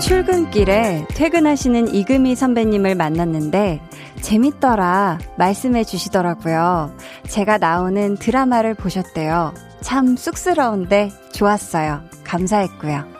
[0.00, 3.80] 출근길에 퇴근하시는 이금희 선배님을 만났는데
[4.20, 6.94] 재밌더라 말씀해 주시더라고요.
[7.28, 9.54] 제가 나오는 드라마를 보셨대요.
[9.80, 12.02] 참 쑥스러운데 좋았어요.
[12.24, 13.19] 감사했고요.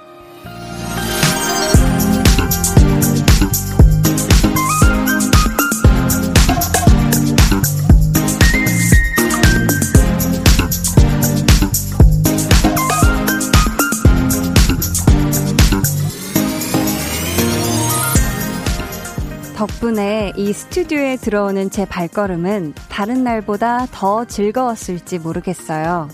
[19.80, 26.09] 덕분에 이 스튜디오에 들어오는 제 발걸음은 다른 날보다 더 즐거웠을지 모르겠어요.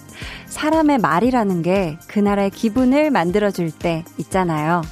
[0.46, 4.82] 사람의 말이라는 게 그날의 기분을 만들어줄 때 있잖아요.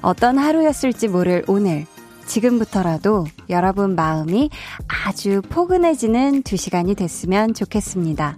[0.00, 1.86] 어떤 하루였을지 모를 오늘,
[2.26, 4.50] 지금부터라도 여러분 마음이
[4.86, 8.36] 아주 포근해지는 두 시간이 됐으면 좋겠습니다.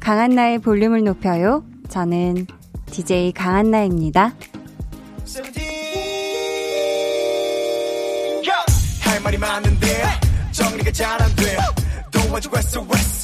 [0.00, 1.62] 강한나의 볼륨을 높여요.
[1.88, 2.46] 저는
[2.86, 4.34] DJ 강한나입니다.
[9.18, 10.20] 할 말이 많은데
[10.52, 11.56] 정리가 잘 안 돼.
[12.12, 13.17] 도와줘 SOS.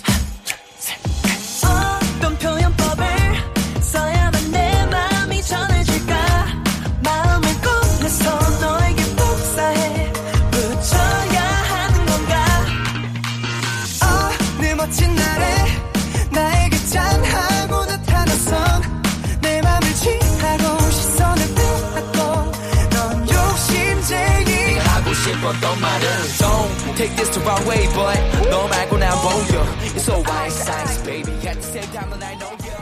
[25.55, 26.07] 싶었던 말은
[26.39, 31.03] Don't take this the wrong way but 너 말고 난 보여 It's so white size
[31.05, 32.75] baby At the same time I know you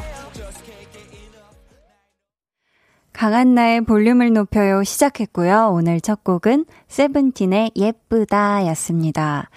[3.12, 5.70] 강한나의 볼륨을 높여요 시작했고요.
[5.74, 9.50] 오늘 첫 곡은 세븐틴의 예쁘다 였습니다.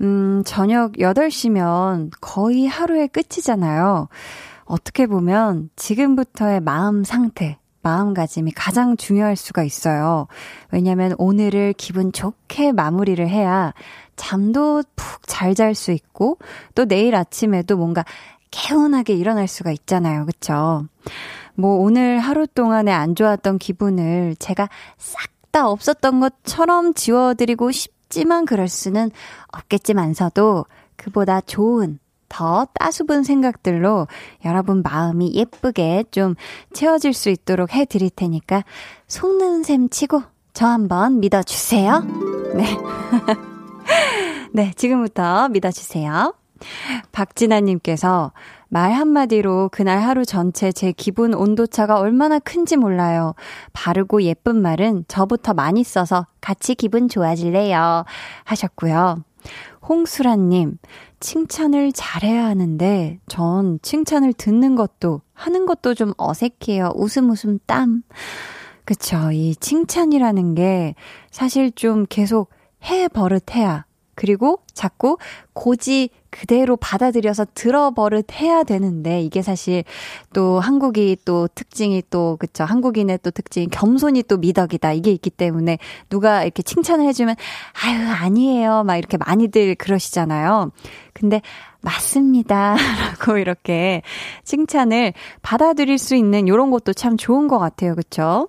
[0.00, 4.08] 음, 저녁 8시면 거의 하루의 끝이잖아요.
[4.64, 10.26] 어떻게 보면 지금부터의 마음 상태, 마음가짐이 가장 중요할 수가 있어요.
[10.70, 13.72] 왜냐면 오늘을 기분 좋게 마무리를 해야
[14.16, 16.38] 잠도 푹 잘 잘 수 있고
[16.74, 18.04] 또 내일 아침에도 뭔가
[18.50, 20.26] 개운하게 일어날 수가 있잖아요.
[20.26, 20.86] 그쵸?
[21.54, 24.68] 뭐 오늘 하루 동안에 안 좋았던 기분을 제가
[24.98, 29.10] 싹 다 없었던 것처럼 지워드리고 싶지만 그럴 수는
[29.48, 30.66] 없겠지만서도
[30.96, 31.98] 그보다 좋은
[32.30, 34.06] 더 따수분 생각들로
[34.46, 36.36] 여러분 마음이 예쁘게 좀
[36.72, 38.64] 채워질 수 있도록 해드릴 테니까
[39.08, 40.22] 속는 셈 치고
[40.54, 42.00] 저 한번 믿어주세요.
[42.54, 42.64] 네.
[44.54, 46.34] 네, 지금부터 믿어주세요.
[47.12, 48.32] 박진아님께서
[48.68, 53.34] 말 한마디로 그날 하루 전체 제 기분 온도차가 얼마나 큰지 몰라요.
[53.72, 58.04] 바르고 예쁜 말은 저부터 많이 써서 같이 기분 좋아질래요.
[58.44, 59.24] 하셨고요.
[59.88, 60.78] 홍수라님,
[61.20, 66.92] 칭찬을 잘해야 하는데, 전 칭찬을 듣는 것도, 하는 것도 좀 어색해요.
[66.96, 68.02] 웃음 웃음 땀.
[68.84, 69.30] 그쵸.
[69.30, 70.94] 이 칭찬이라는 게
[71.30, 72.50] 사실 좀 계속
[72.84, 73.84] 해 버릇해야
[74.20, 75.16] 그리고 자꾸
[75.54, 79.82] 고지 그대로 받아들여서 들어버릇 해야 되는데 이게 사실
[80.34, 85.78] 또 한국이 또 특징이 또 그쵸 한국인의 또 특징 겸손이 또 미덕이다 이게 있기 때문에
[86.10, 87.34] 누가 이렇게 칭찬을 해주면
[87.82, 90.70] 아유 아니에요 막 이렇게 많이들 그러시잖아요.
[91.14, 91.40] 근데
[91.80, 92.76] 맞습니다.
[93.24, 94.02] 라고 이렇게
[94.44, 97.94] 칭찬을 받아들일 수 있는 요런 것도 참 좋은 것 같아요.
[97.94, 98.48] 그쵸?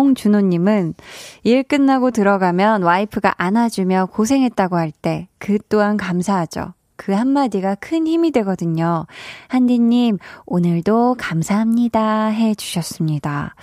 [0.00, 0.94] 홍준호님은
[1.42, 6.74] 일 끝나고 들어가면 와이프가 안아주며 고생했다고 할 때 그 또한 감사하죠.
[6.96, 9.06] 그 한마디가 큰 힘이 되거든요.
[9.48, 12.26] 한디님, 오늘도 감사합니다.
[12.26, 13.54] 해 주셨습니다.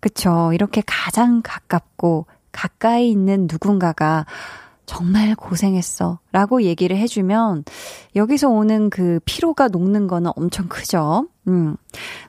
[0.00, 0.52] 그쵸.
[0.52, 4.24] 이렇게 가장 가깝고 가까이 있는 누군가가
[4.86, 6.20] 정말 고생했어.
[6.32, 7.64] 라고 얘기를 해주면
[8.14, 11.28] 여기서 오는 그 피로가 녹는 거는 엄청 크죠.
[11.48, 11.76] 음.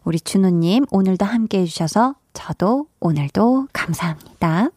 [0.04, 4.70] 우리 준호님, 오늘도 함께 해주셔서 저도 오늘도 감사합니다.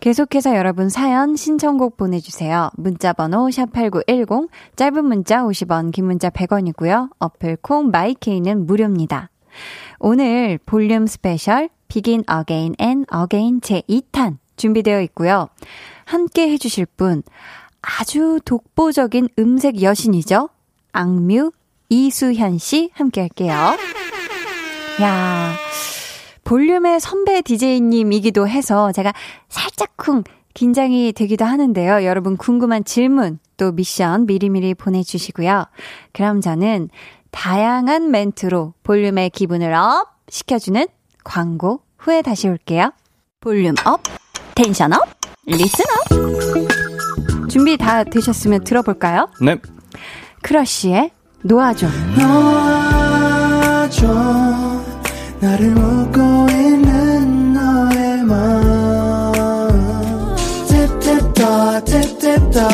[0.00, 2.70] 계속해서 여러분 사연 신청곡 보내주세요.
[2.76, 7.10] 문자번호 샵8910, 짧은 문자 50원, 긴 문자 100원이고요.
[7.18, 9.28] 어플 콩 마이케이는 무료입니다.
[9.98, 15.48] 오늘 볼륨 special Begin Again and Again 제2탄 준비되어 있고요.
[16.10, 17.22] 함께 해주실 분
[17.82, 20.48] 아주 독보적인 음색 여신이죠.
[20.92, 21.52] 악뮤
[21.88, 23.54] 이수현 씨 함께 할게요.
[25.02, 25.54] 야
[26.42, 29.12] 볼륨의 선배 DJ님이기도 해서 제가
[29.48, 32.04] 살짝쿵 긴장이 되기도 하는데요.
[32.04, 35.66] 여러분 궁금한 질문 또 미션 미리미리 보내주시고요.
[36.12, 36.88] 그럼 저는
[37.30, 40.88] 다양한 멘트로 볼륨의 기분을 up 시켜주는
[41.22, 42.90] 광고 후에 다시 올게요.
[43.38, 44.02] volume up,
[44.56, 45.19] tension up,
[45.56, 47.48] listen up.
[47.48, 49.28] 준비 다 되셨으면 들어볼까요?
[49.40, 49.56] 네.
[50.42, 51.10] 크러쉬의
[51.42, 51.86] 놓아줘.
[52.18, 54.06] 놓아줘.
[55.40, 59.68] 나를 웃고 있는 너의 마음.
[60.68, 62.68] 팁팁더, 팁팁더.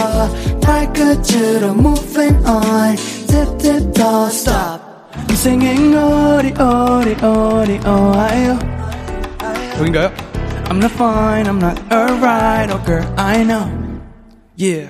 [0.61, 2.97] 발끝으로 moving on.
[3.27, 4.81] tip tip toe, stop.
[5.15, 8.59] I'm singing 오리, 오리, 오리, 오하요.
[9.79, 10.26] 여긴가요?
[10.69, 13.71] I'm not fine, I'm not alright, oh girl, I know.
[14.57, 14.89] Yeah.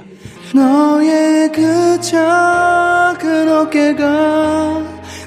[0.55, 4.82] 너의 그 작은 어깨가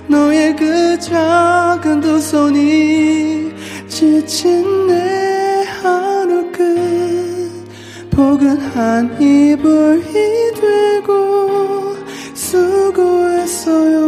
[0.08, 3.54] 너의 그 작은 두 손이
[3.88, 7.70] 지친 내 하루 끝
[8.10, 11.96] 포근한 이불이 되고
[12.34, 14.00] 수고했어요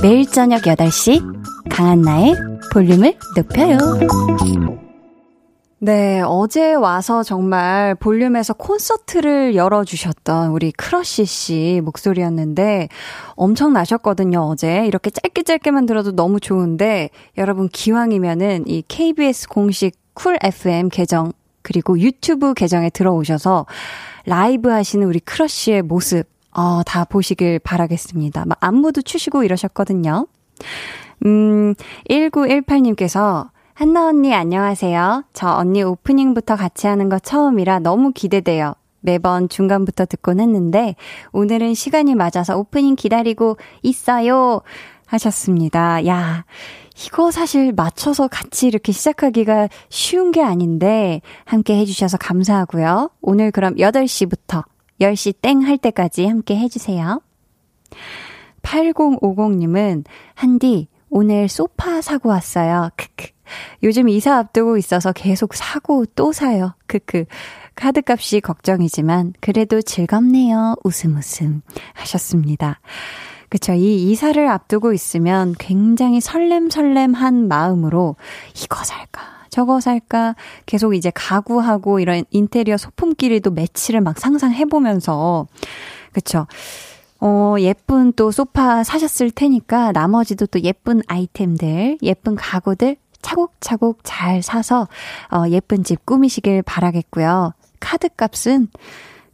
[0.00, 2.34] 매일 저녁 8시 강한나의
[2.72, 3.78] 볼륨을 높여요.
[5.80, 12.88] 네, 어제 와서 정말 볼륨에서 콘서트를 열어주셨던 우리 크러쉬 씨 목소리였는데
[13.34, 14.86] 엄청 나셨거든요, 어제.
[14.86, 21.98] 이렇게 짧게 짧게만 들어도 너무 좋은데 여러분 기왕이면은 이 KBS 공식 쿨 FM 계정 그리고
[21.98, 23.66] 유튜브 계정에 들어오셔서
[24.26, 28.44] 라이브 하시는 우리 크러쉬의 모습 어, 다 보시길 바라겠습니다.
[28.46, 30.26] 막 안무도 추시고 이러셨거든요.
[31.26, 31.74] 음,
[32.08, 35.24] 1918님께서 한나 언니 안녕하세요.
[35.32, 38.74] 저 언니 오프닝부터 같이 하는 거 처음이라 너무 기대돼요.
[39.00, 40.96] 매번 중간부터 듣곤 했는데
[41.32, 44.62] 오늘은 시간이 맞아서 오프닝 기다리고 있어요.
[45.06, 46.06] 하셨습니다.
[46.06, 46.44] 야,
[47.06, 53.10] 이거 사실 맞춰서 같이 이렇게 시작하기가 쉬운 게 아닌데 함께 해주셔서 감사하고요.
[53.22, 54.64] 오늘 그럼 8시부터
[55.00, 57.22] 10시 땡 할 때까지 함께 해주세요.
[58.62, 60.04] 8050님은,
[60.34, 62.90] 한디, 오늘 소파 사고 왔어요.
[62.96, 63.28] 크크.
[63.82, 66.74] 요즘 이사 앞두고 있어서 계속 사고 또 사요.
[66.86, 67.24] 크크.
[67.74, 70.76] 카드값이 걱정이지만, 그래도 즐겁네요.
[70.84, 71.62] 웃음 웃음.
[71.94, 72.80] 하셨습니다.
[73.48, 73.72] 그쵸.
[73.72, 78.16] 이 이사를 앞두고 있으면 굉장히 설렘설렘한 마음으로,
[78.62, 79.37] 이거 살까?
[79.58, 80.36] 저거 살까?
[80.66, 85.48] 계속 이제 가구하고 이런 인테리어 소품끼리도 매치를 막 상상해보면서,
[86.12, 86.46] 그쵸.
[87.20, 94.86] 어, 예쁜 또 소파 사셨을 테니까 나머지도 또 예쁜 아이템들, 예쁜 가구들 차곡차곡 잘 사서,
[95.32, 97.52] 어, 예쁜 집 꾸미시길 바라겠고요.
[97.80, 98.68] 카드 값은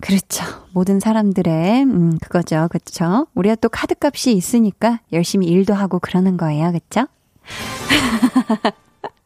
[0.01, 0.47] 그렇죠.
[0.73, 2.69] 모든 사람들의, 음, 그거죠.
[2.71, 3.27] 그쵸.
[3.35, 6.73] 우리가 또 카드 값이 있으니까 열심히 일도 하고 그러는 거예요.
[6.73, 7.07] 그쵸?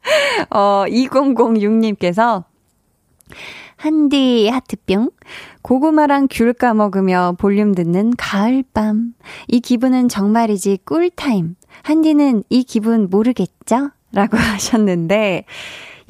[0.51, 2.45] 어, 2006님께서
[3.77, 5.11] 한디 하트뿅
[5.63, 9.15] 고구마랑 귤 까먹으며 볼륨 듣는 가을밤.
[9.47, 11.55] 이 기분은 정말이지 꿀타임.
[11.83, 13.91] 한디는 이 기분 모르겠죠?
[14.13, 15.45] 라고 하셨는데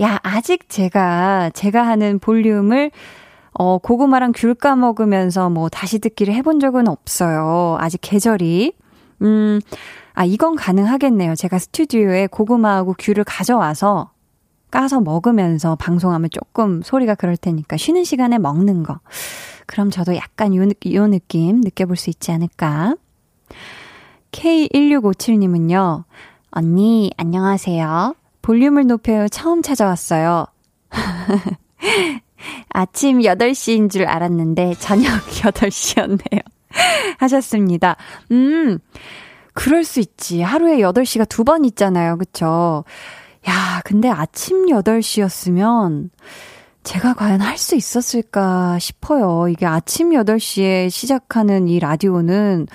[0.01, 2.91] 야 아직 제가 제가 하는 볼륨을
[3.53, 7.77] 어 고구마랑 귤 까먹으면서 뭐 다시 듣기를 해본 적은 없어요.
[7.81, 8.73] 아직 계절이.
[9.23, 9.61] 음
[10.19, 11.37] 아, 이건 가능하겠네요.
[11.37, 14.11] 제가 스튜디오에 고구마하고 귤을 가져와서
[14.69, 18.99] 까서 먹으면서 방송하면 조금 소리가 그럴 테니까 쉬는 시간에 먹는 거.
[19.67, 22.97] 그럼 저도 약간 요, 요 느낌 느껴볼 수 있지 않을까?
[24.33, 26.03] K1657님은요,
[26.51, 28.17] 언니, 안녕하세요.
[28.43, 29.29] 볼륨을 높여요.
[29.29, 30.47] 처음 찾아왔어요.
[32.71, 36.43] 아침 8시인 줄 알았는데, 저녁 8시였네요.
[37.19, 37.97] 하셨습니다.
[38.33, 38.79] 음,
[39.59, 40.43] 그럴 수 있지.
[40.43, 42.17] 하루에 8시가 두 번 있잖아요.
[42.17, 42.85] 그쵸?
[43.49, 46.11] 야, 근데 아침 8시였으면
[46.85, 49.49] 제가 과연 할 수 있었을까 싶어요.
[49.49, 52.67] 이게 아침 8시에 시작하는 이 라디오는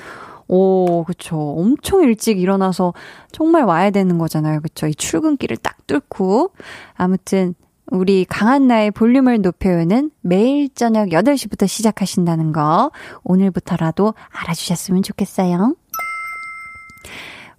[0.49, 1.37] 오, 그쵸.
[1.57, 2.93] 엄청 일찍 일어나서
[3.31, 4.59] 정말 와야 되는 거잖아요.
[4.61, 4.87] 그쵸.
[4.87, 6.51] 이 출근길을 딱 뚫고.
[6.95, 7.55] 아무튼,
[7.91, 12.91] 우리 강한 나의 볼륨을 높여요는 매일 저녁 8시부터 시작하신다는 거
[13.23, 15.75] 오늘부터라도 알아주셨으면 좋겠어요.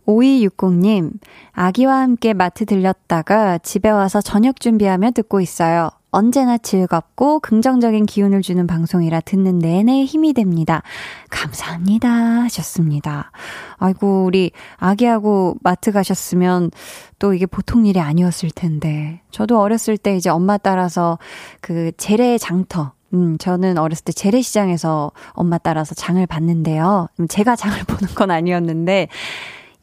[0.07, 1.13] 5260님,
[1.53, 5.91] 아기와 함께 마트 들렸다가 집에 와서 저녁 준비하며 듣고 있어요.
[6.15, 10.83] 언제나 즐겁고 긍정적인 기운을 주는 방송이라 듣는 내내 힘이 됩니다.
[11.29, 12.09] 감사합니다.
[12.09, 13.33] 하셨습니다.
[13.79, 16.71] 아이고, 우리 아기하고 마트 가셨으면
[17.19, 19.23] 또 이게 보통 일이 아니었을 텐데.
[19.33, 21.19] 저도 어렸을 때 이제 엄마 따라서
[21.61, 27.09] 그 재래 장터, 음, 저는 어렸을 때 재래시장에서 엄마 따라서 장을 봤는데요.
[27.19, 29.09] 음, 제가 장을 보는 건 아니었는데,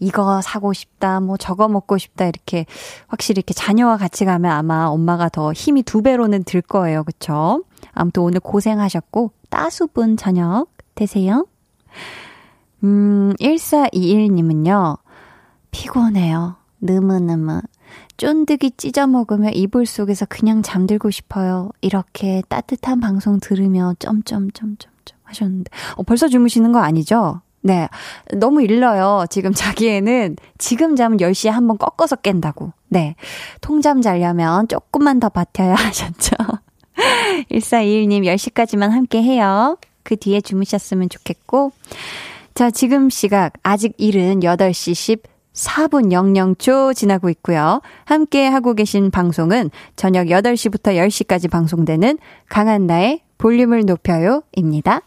[0.01, 2.65] 이거 사고 싶다, 뭐 저거 먹고 싶다, 이렇게
[3.07, 7.03] 확실히 이렇게 자녀와 같이 가면 아마 엄마가 더 힘이 두 배로는 들 거예요.
[7.03, 7.63] 그쵸?
[7.93, 11.45] 아무튼 오늘 고생하셨고, 따수분 저녁 되세요.
[12.83, 14.97] 음, 1421님은요,
[15.69, 16.55] 피곤해요.
[16.81, 17.61] 느무느무.
[18.17, 21.69] 쫀득이 찢어 먹으며 이불 속에서 그냥 잠들고 싶어요.
[21.81, 24.91] 이렇게 따뜻한 방송 들으며 점점점점점
[25.23, 25.71] 하셨는데.
[25.95, 27.41] 어, 벌써 주무시는 거 아니죠?
[27.61, 27.87] 네.
[28.33, 29.25] 너무 일러요.
[29.29, 32.73] 지금 자기애는 지금 잠은 10시에 한 번 꺾어서 깬다고.
[32.89, 33.15] 네.
[33.61, 36.35] 통잠 자려면 조금만 더 버텨야 하셨죠.
[37.51, 39.77] 1421님 10시까지만 함께 해요.
[40.03, 41.71] 그 뒤에 주무셨으면 좋겠고.
[42.53, 45.21] 자, 지금 시각 아직 일은 8시
[45.53, 47.81] 14분 00초 지나고 있고요.
[48.05, 52.17] 함께 하고 계신 방송은 저녁 8시부터 10시까지 방송되는
[52.49, 55.01] 강한나의 볼륨을 높여요입니다.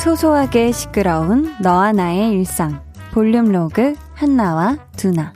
[0.00, 5.34] 소소하게 시끄러운 너와 나의 일상 볼륨 로그 한나와 두나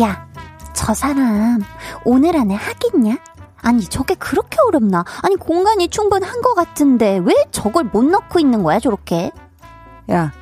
[0.00, 0.26] 야,
[0.72, 1.60] 저 사람
[2.06, 3.18] 오늘 안에 하겠냐?
[3.60, 5.04] 아니 저게 그렇게 어렵나?
[5.20, 9.30] 아니 공간이 충분한 것 같은데 왜 저걸 못 넣고 있는 거야 저렇게?
[10.10, 10.32] 야,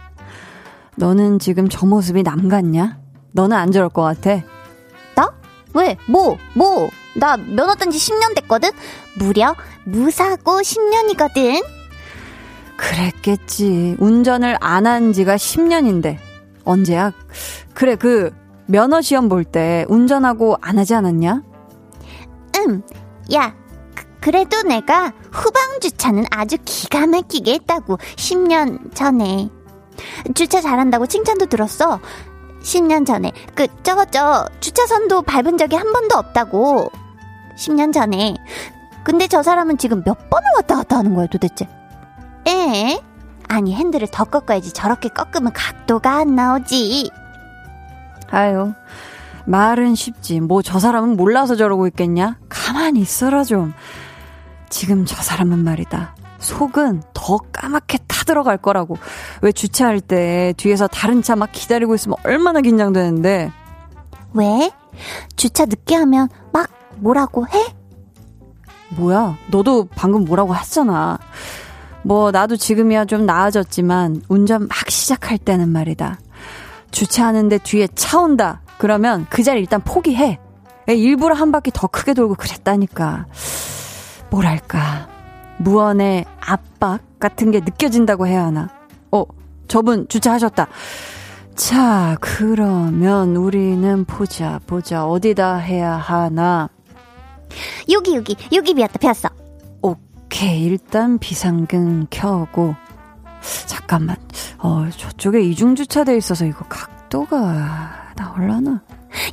[0.95, 3.05] 너는 지금 저 모습이 남 같냐?
[3.37, 4.43] 너는 안 저럴 것 같아.
[5.15, 5.31] 나?
[5.75, 5.97] 왜?
[6.09, 6.37] 뭐?
[6.55, 6.89] 뭐?
[7.15, 8.71] 나 면허 딴 지 10년 됐거든?
[9.19, 11.65] 무려 무사고 10년이거든?
[12.77, 13.97] 그랬겠지.
[13.99, 16.19] 운전을 안 한 지가 10년인데.
[16.65, 17.13] 언제야?
[17.75, 18.31] 그래, 그,
[18.67, 21.43] 면허 시험 볼 때 운전하고 안 하지 않았냐?
[22.59, 22.83] 응.
[23.35, 23.55] 야,
[24.21, 27.99] 그, 래도 내가 후방 주차는 아주 기가 막히게 했다고.
[28.17, 29.49] 10년 전에.
[30.35, 32.01] 주차 잘한다고 칭찬도 들었어.
[32.67, 36.91] 10년 전에 그 저거 저 주차선도 밟은 적이 한 번도 없다고.
[37.57, 38.35] 10년 전에.
[39.05, 41.69] 근데 저 사람은 지금 몇 번을 왔다 갔다 하는 거야 도대체?
[42.49, 43.01] 에?
[43.49, 47.09] 아니 핸들을 더 꺾어야지 저렇게 꺾으면 각도가 안 나오지.
[48.31, 48.73] 아유,
[49.45, 50.41] 말은 쉽지.
[50.41, 52.37] 뭐 저 사람은 몰라서 저러고 있겠냐?
[52.49, 53.75] 가만히 있어라 좀.
[54.69, 56.17] 지금 저 사람은 말이다.
[56.39, 58.97] 속은 더 까맣게 타들어갈 거라고.
[59.43, 63.51] 왜 주차할 때 뒤에서 다른 차 막 기다리고 있으면 얼마나 긴장되는데.
[64.35, 64.71] 왜?
[65.37, 67.75] 주차 늦게 하면 막 뭐라고 해?
[68.97, 69.37] 뭐야?
[69.51, 71.19] 너도 방금 뭐라고 했잖아.
[72.03, 76.21] 뭐, 나도 지금이야 좀 나아졌지만, 운전 막 시작할 때는 말이다.
[76.93, 78.61] 주차하는데 뒤에 차 온다.
[78.79, 80.39] 그러면 그 자리 일단 포기해.
[80.87, 83.27] 일부러 한 바퀴 더 크게 돌고 그랬다니까.
[84.31, 85.09] 뭐랄까.
[85.59, 88.69] 무언의 압박 같은 게 느껴진다고 해야 하나.
[89.11, 89.25] 어,
[89.69, 90.69] 저분 주차하셨다.
[91.55, 95.07] 자, 그러면 우리는 보자, 보자.
[95.07, 96.69] 어디다 해야 하나.
[97.91, 99.29] 여기, 여기, 여기 비었다, 비었어.
[99.81, 102.75] 오케이, 일단 비상등 켜고.
[103.67, 104.17] 잠깐만.
[104.59, 108.83] 어, 저쪽에 이중주차돼 있어서 이거 각도가 나올라나?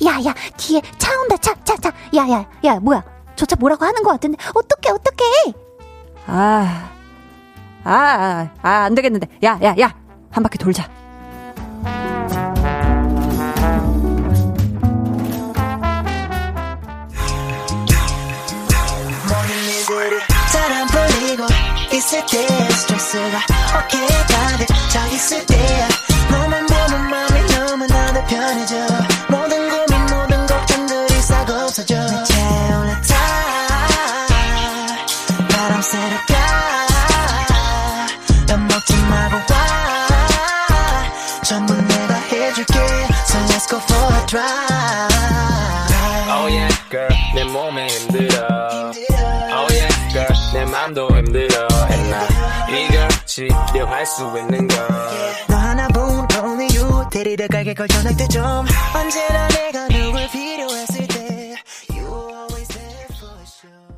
[0.05, 1.89] 야, 야, 뒤에 차 온다, 차, 차, 차.
[2.15, 3.03] 야, 야, 야, 뭐야.
[3.35, 4.37] 저 차 뭐라고 하는 것 같은데.
[4.53, 5.62] 어떡해, 어떡해.
[6.27, 6.89] 아,
[7.83, 9.27] 아, 아, 아, 안 되겠는데.
[9.43, 9.93] 야, 야, 야.
[10.31, 10.89] 한 바퀴 돌자.
[21.93, 23.39] 있을 때 스트레스가
[23.77, 25.87] 어깨에 가득 차 있을 때야
[26.31, 29.12] 너만 보면 마음이 너무나도 편해져
[44.27, 45.13] drive
[46.29, 46.69] Oh yeah.
[46.89, 48.91] Girl 내 몸에 힘들어.
[49.51, 49.89] Oh yeah.
[50.13, 51.67] Girl 내 맘도 힘들어.
[53.25, 54.77] 치료할 수 있는 걸
[55.49, 57.73] 너 하나뿐 only you 데리러 가게.
[57.73, 58.41] 걸 전화도 좀.
[58.95, 61.55] 언제나 내가 누굴 필요했을 때.
[61.89, 63.97] You always there for sure.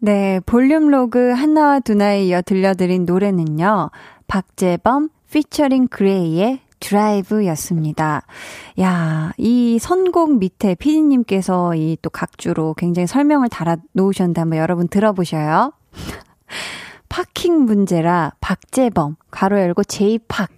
[0.00, 3.90] 네 볼륨 로그 한나와 두나에 이어 들려드린 노래는요.
[4.26, 8.22] 박재범 피처링 그레이의 드라이브였습니다.
[8.80, 15.72] 야, 이 선곡 밑에 피디님께서 이 또 각주로 굉장히 설명을 달아 놓으셨는데 한번 여러분 들어보셔요.
[17.08, 20.50] 파킹 문제라 박재범, 가로 열고 제이팍.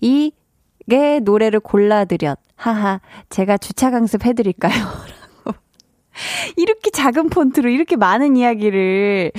[0.00, 2.38] 이게 노래를 골라드렸.
[2.56, 4.72] 하하, 제가 주차 강습 해드릴까요?
[6.56, 9.32] 이렇게 작은 폰트로 이렇게 많은 이야기를,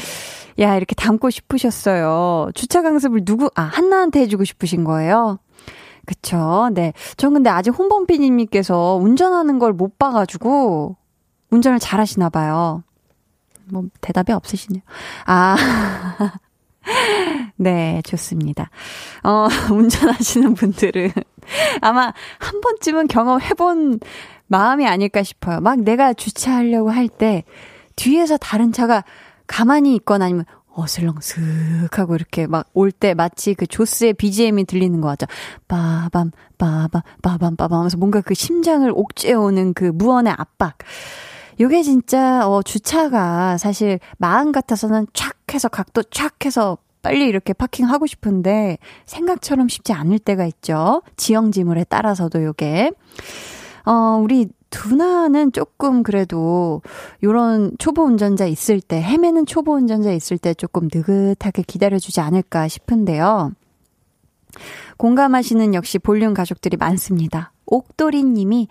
[0.59, 2.49] 야, 이렇게 담고 싶으셨어요.
[2.53, 5.39] 주차 강습을 누구, 아, 한나한테 해주고 싶으신 거예요?
[6.05, 6.69] 그쵸.
[6.73, 6.93] 네.
[7.17, 10.95] 전 근데 아직 홍범피디님께서 운전하는 걸 못 봐가지고,
[11.51, 12.83] 운전을 잘 하시나 봐요.
[13.71, 14.81] 뭐, 대답이 없으시네요.
[15.25, 15.55] 아.
[17.57, 18.69] 네, 좋습니다.
[19.23, 21.11] 어, 운전하시는 분들은
[21.81, 23.99] 아마 한 번쯤은 경험해본
[24.47, 25.59] 마음이 아닐까 싶어요.
[25.61, 27.43] 막 내가 주차하려고 할 때
[27.95, 29.03] 뒤에서 다른 차가
[29.47, 31.41] 가만히 있거나 아니면 어슬렁 슥
[31.97, 35.25] 하고 이렇게 막 올 때 마치 그 조스의 BGM이 들리는 것 같죠.
[35.67, 40.77] 빠밤, 빠밤, 빠밤, 빠밤 하면서 뭔가 그 심장을 옥죄어오는 그 무언의 압박.
[41.59, 48.07] 요게 진짜, 어, 주차가 사실 마음 같아서는 촥 해서 각도 촥 해서 빨리 이렇게 파킹하고
[48.07, 51.01] 싶은데 생각처럼 쉽지 않을 때가 있죠.
[51.17, 52.91] 지형 지물에 따라서도 요게.
[53.85, 53.91] 어,
[54.21, 56.81] 우리 두나는 조금 그래도
[57.23, 63.53] 요런 초보 운전자 있을 때, 헤매는 초보 운전자 있을 때 조금 느긋하게 기다려주지 않을까 싶은데요.
[64.97, 67.51] 공감하시는 역시 볼륨 가족들이 많습니다.
[67.65, 68.67] 옥돌이 님이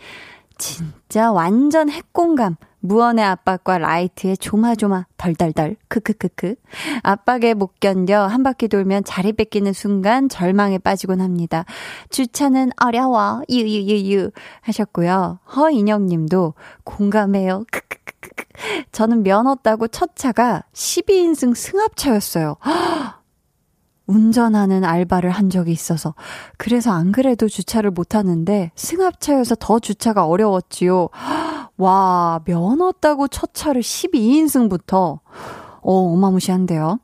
[0.59, 2.57] 진짜 완전 핵공감.
[2.85, 6.55] 무언의 압박과 라이트의 조마조마 덜덜덜 크크크크
[7.03, 11.64] 압박에 못 견뎌 한 바퀴 돌면 자리 뺏기는 순간 절망에 빠지곤 합니다.
[12.11, 15.38] 주차는 어려워 유유유유 하셨고요.
[15.57, 16.53] 허인영님도
[16.85, 17.64] 공감해요.
[17.71, 18.45] 크크크크
[18.93, 22.57] 저는 면허 따고 첫 차가 12인승 승합차였어요.
[24.06, 26.14] 운전하는 알바를 한 적이 있어서
[26.58, 31.08] 그래서 안 그래도 주차를 못 하는데 승합차여서 더 주차가 어려웠지요.
[31.76, 35.20] 와, 면허 따고 첫 차를 12인승부터
[35.80, 36.99] 어, 어마무시한데요.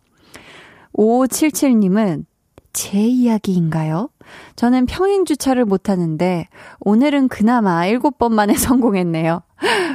[0.94, 2.24] 5577님은
[2.72, 4.10] 제 이야기인가요?
[4.54, 6.46] 저는 평행 주차를 못 하는데
[6.80, 9.42] 오늘은 그나마 7번 만에 성공했네요.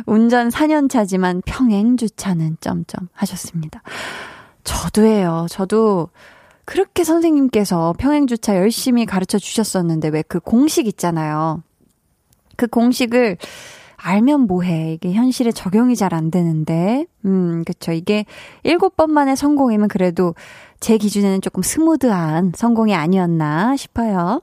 [0.06, 3.82] 운전 4년 차지만 평행 주차는 점점 하셨습니다.
[4.64, 5.46] 저도예요.
[5.50, 6.10] 저도
[6.66, 11.62] 그렇게 선생님께서 평행주차 열심히 가르쳐 주셨었는데 왜 그 공식 있잖아요.
[12.58, 13.38] 그 공식을
[13.98, 14.94] 알면 뭐해.
[14.94, 17.06] 이게 현실에 적용이 잘 안 되는데.
[17.26, 17.92] 음, 그쵸.
[17.92, 18.26] 이게
[18.64, 20.36] 일곱 번 만에 성공이면 그래도
[20.80, 24.42] 제 기준에는 조금 스무드한 성공이 아니었나 싶어요.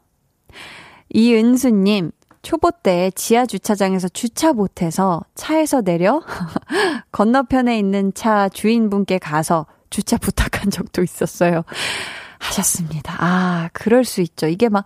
[1.14, 2.10] 이은수님,
[2.42, 6.22] 초보 때 지하 주차장에서 주차 못해서 차에서 내려
[7.12, 11.62] 건너편에 있는 차 주인분께 가서 주차 부탁한 적도 있었어요.
[12.40, 13.14] 하셨습니다.
[13.20, 14.48] 아, 그럴 수 있죠.
[14.48, 14.84] 이게 막,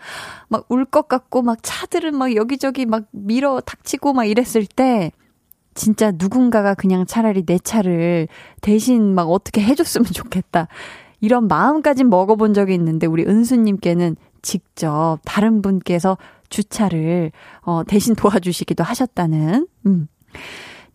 [0.48, 5.12] 막 울 것 같고, 막 차들은 막 여기저기 막 밀어 닥치고 막 이랬을 때,
[5.74, 8.28] 진짜 누군가가 그냥 차라리 내 차를
[8.60, 10.68] 대신 막 어떻게 해줬으면 좋겠다.
[11.20, 16.18] 이런 마음까지 먹어본 적이 있는데, 우리 은수님께는 직접 다른 분께서
[16.50, 20.08] 주차를, 어, 대신 도와주시기도 하셨다는, 음.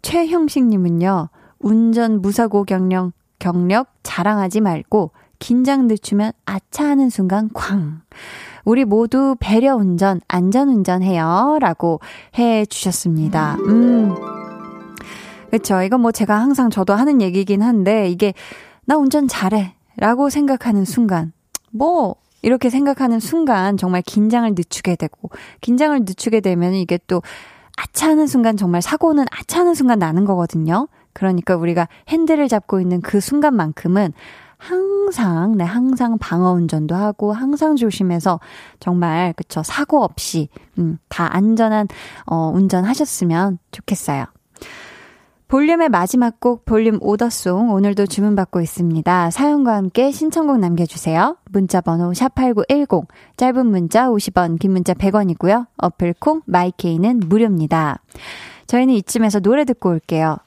[0.04, 8.02] 최형식님은요, 운전 무사고 경력 경력 자랑하지 말고 긴장 늦추면 아차 하는 순간 쾅.
[8.64, 11.58] 우리 모두 배려 운전, 안전 운전해요.
[11.60, 12.00] 라고
[12.38, 13.56] 해 주셨습니다.
[13.68, 14.14] 음.
[15.50, 15.82] 그쵸.
[15.82, 18.36] 이건 뭐 제가 항상 저도 하는 얘기긴 한데, 이게
[18.86, 19.74] 나 운전 잘해.
[19.98, 21.34] 라고 생각하는 순간.
[21.72, 27.24] 뭐, 이렇게 생각하는 순간 정말 긴장을 늦추게 되고, 긴장을 늦추게 되면 이게 또
[27.78, 30.88] 아차하는 순간 정말 사고는 아차하는 순간 나는 거거든요.
[31.14, 34.14] 그러니까 우리가 핸들을 잡고 있는 그 순간만큼은
[34.58, 38.40] 항상, 네, 항상 방어 운전도 하고, 항상 조심해서
[38.80, 41.88] 정말, 그쵸, 사고 없이, 음, 다 안전한,
[42.28, 44.26] 어, 운전하셨으면 좋겠어요.
[45.52, 49.32] 볼륨의 마지막 곡 볼륨 오더송 오늘도 주문받고 있습니다.
[49.32, 51.36] 사연과 함께 신청곡 남겨주세요.
[51.52, 55.68] 문자 번호 샵8910 짧은 문자 50원 긴 문자 100원이고요.
[55.76, 58.00] 어플콩 마이케이는 무료입니다.
[58.68, 60.38] 저희는 이쯤에서 노래 듣고 올게요.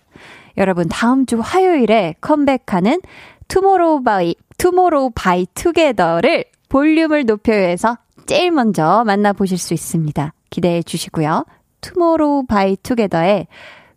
[0.57, 3.01] 여러분 다음 주 화요일에 컴백하는
[3.49, 10.33] 투모로우 바이 투모로우 바이 투게더를 볼륨을 높여서 제일 먼저 만나보실 수 있습니다.
[10.51, 11.45] 기대해 주시고요.
[11.81, 13.47] 투모로우 바이 투게더의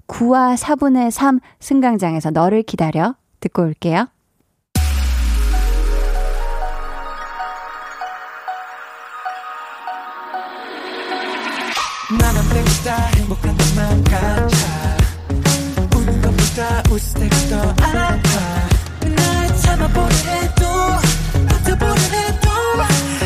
[0.07, 4.07] 9와 4분의 3 승강장에서 너를 기다려 듣고 올게요.
[12.19, 14.66] 나는 백스타 행복한 것만 같아
[16.89, 18.17] 웃을 때가 더 아파.
[19.05, 20.65] 날 참아보려 해도
[21.49, 22.49] 버텨보려 해도.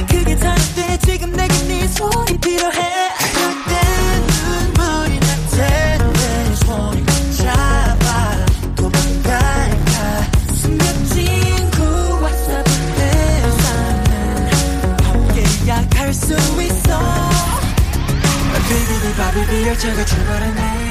[0.10, 2.92] 그게 다른데 지금 내게 네 손이 필요해.
[19.18, 20.91] 바비비 열차가 출발했네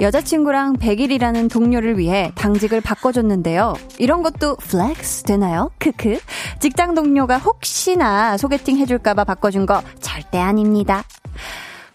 [0.00, 3.74] 여자친구랑 100일이라는 동료를 위해 당직을 바꿔줬는데요.
[3.98, 5.70] 이런 것도 flex 되나요?
[5.78, 6.18] 크크.
[6.58, 11.04] 직장 동료가 혹시나 소개팅 해줄까봐 바꿔준 거 절대 아닙니다.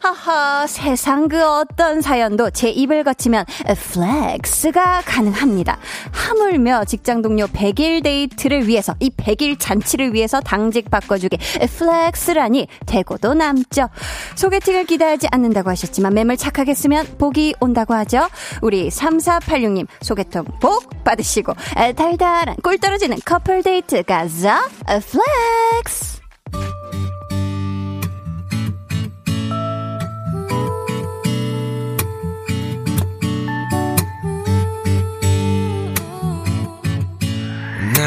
[0.06, 5.80] 하하, 세상 그 어떤 사연도 제 입을 거치면 flex가 가능합니다.
[6.12, 11.40] 하물며 직장 동료 100일 데이트를 위해서 이 100일 잔치를 위해서 당직 바꿔주기
[11.78, 13.90] flex라니 되고도 남죠.
[14.36, 18.28] 소개팅을 기대하지 않는다고 하셨지만 맘을 착하게 쓰면 복이 온다고 하죠.
[18.62, 21.54] 우리 3486님 소개팅 복 받으시고
[21.96, 26.16] 달달한 꿀 떨어지는 커플 데이트 가자 flex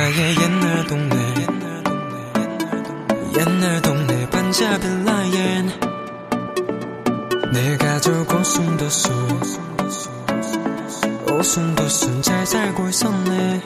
[0.09, 1.17] 나의 옛날 동네.
[3.39, 5.71] 옛날 동네 반자빌 라인
[7.53, 9.41] 내 가족 오순도순
[11.31, 13.63] 오순도순 잘 살고 있었네.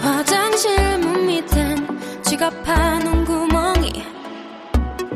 [0.00, 4.04] 화장실 문 밑엔 지갑 파는 구멍이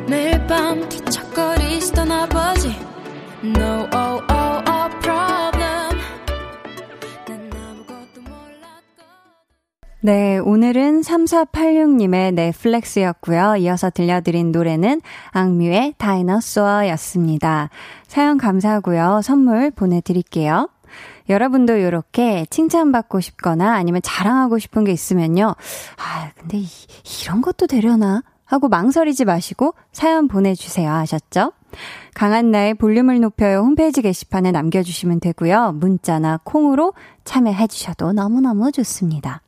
[0.08, 2.76] 매일 밤 뒤척거리시던 아버지.
[3.44, 4.35] No oh oh
[10.06, 13.56] 네, 오늘은 3486님의 넷플렉스였고요.
[13.56, 17.70] 이어서 들려드린 노래는 악뮤의 다이너소어였습니다.
[18.06, 19.22] 사연 감사하고요.
[19.24, 20.70] 선물 보내드릴게요.
[21.28, 25.56] 여러분도 이렇게 칭찬받고 싶거나 아니면 자랑하고 싶은 게 있으면요.
[25.98, 26.68] 아, 근데 이,
[27.24, 28.22] 이런 것도 되려나?
[28.44, 30.88] 하고 망설이지 마시고 사연 보내주세요.
[30.88, 31.50] 아셨죠?
[32.14, 35.72] 강한나의 볼륨을 높여요 홈페이지 게시판에 남겨주시면 되고요.
[35.72, 36.92] 문자나 콩으로
[37.24, 39.42] 참여해 주셔도 너무너무 좋습니다.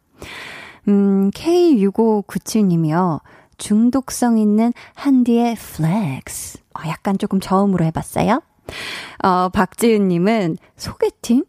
[0.89, 3.21] 음, K6597님이요.
[3.59, 6.59] 중독성 있는 한디의 flex.
[6.75, 8.41] 어, 약간 조금 저음으로 해봤어요.
[9.25, 11.45] 어, 박지은님은 소개팅?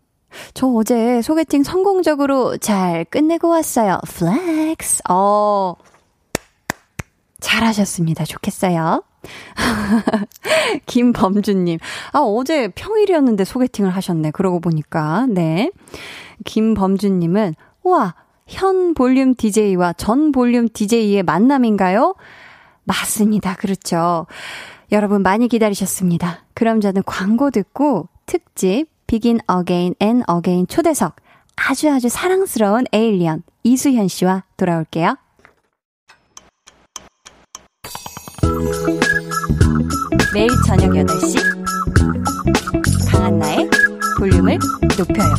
[0.54, 4.00] 저 어제 소개팅 성공적으로 잘 끝내고 왔어요.
[4.06, 5.04] flex.
[5.10, 5.76] 어,
[7.40, 8.26] 잘하셨습니다.
[8.26, 9.04] 좋겠어요.
[10.86, 11.80] 김범주님.
[12.14, 14.32] 아, 어제 평일이었는데 소개팅을 하셨네.
[14.32, 15.26] 그러고 보니까.
[15.30, 15.72] 네.
[16.46, 18.16] 김범주님은, 우와,
[18.50, 22.16] 현 볼륨 DJ와 전 볼륨 DJ의 만남인가요?
[22.84, 23.56] 맞습니다.
[23.56, 24.26] 그렇죠.
[24.92, 26.46] 여러분 많이 기다리셨습니다.
[26.56, 31.16] 그럼 저는 광고 듣고 특집 Begin Again and Again 초대석
[31.56, 35.16] 아주 아주 사랑스러운 에일리언 이수현 씨와 돌아올게요.
[40.34, 41.38] 매일 저녁 8시
[43.12, 43.70] 강한나의
[44.18, 44.58] 볼륨을
[44.98, 45.34] 높여요.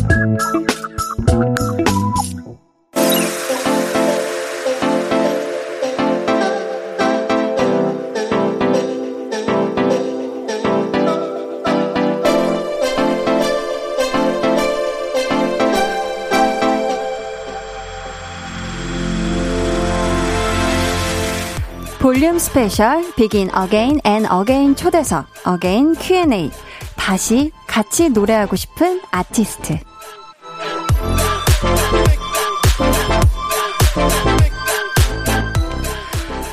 [22.10, 26.50] 볼륨 스페셜 Begin Again and Again 초대석 Again Q&A
[26.96, 29.78] 다시 같이 노래하고 싶은 아티스트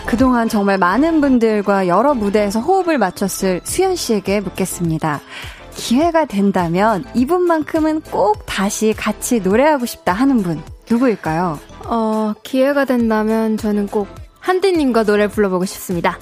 [0.05, 5.21] 그동안 정말 많은 분들과 여러 무대에서 호흡을 맞췄을 수현 씨에게 묻겠습니다.
[5.73, 11.57] 기회가 된다면 이분만큼은 꼭 다시 같이 노래하고 싶다 하는 분 누구일까요?
[11.85, 16.17] 어, 기회가 된다면 저는 꼭 한디님과 노래 불러보고 싶습니다.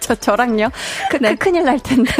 [0.00, 0.70] 저, 저랑요?
[1.10, 1.34] 그, 네.
[1.34, 2.12] 큰일 날 텐데.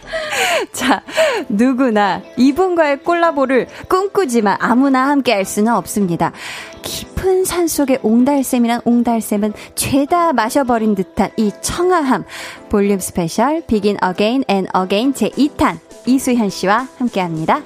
[0.72, 1.02] 자,
[1.48, 6.32] 누구나 이분과의 콜라보를 꿈꾸지만 아무나 함께 할 수는 없습니다.
[6.82, 12.24] 깊은 산 속의 옹달샘이란 옹달샘은 죄다 마셔버린 듯한 이 청아함.
[12.68, 17.62] 볼륨 스페셜 Begin Again and Again 제2탄 이수현 씨와 함께 합니다.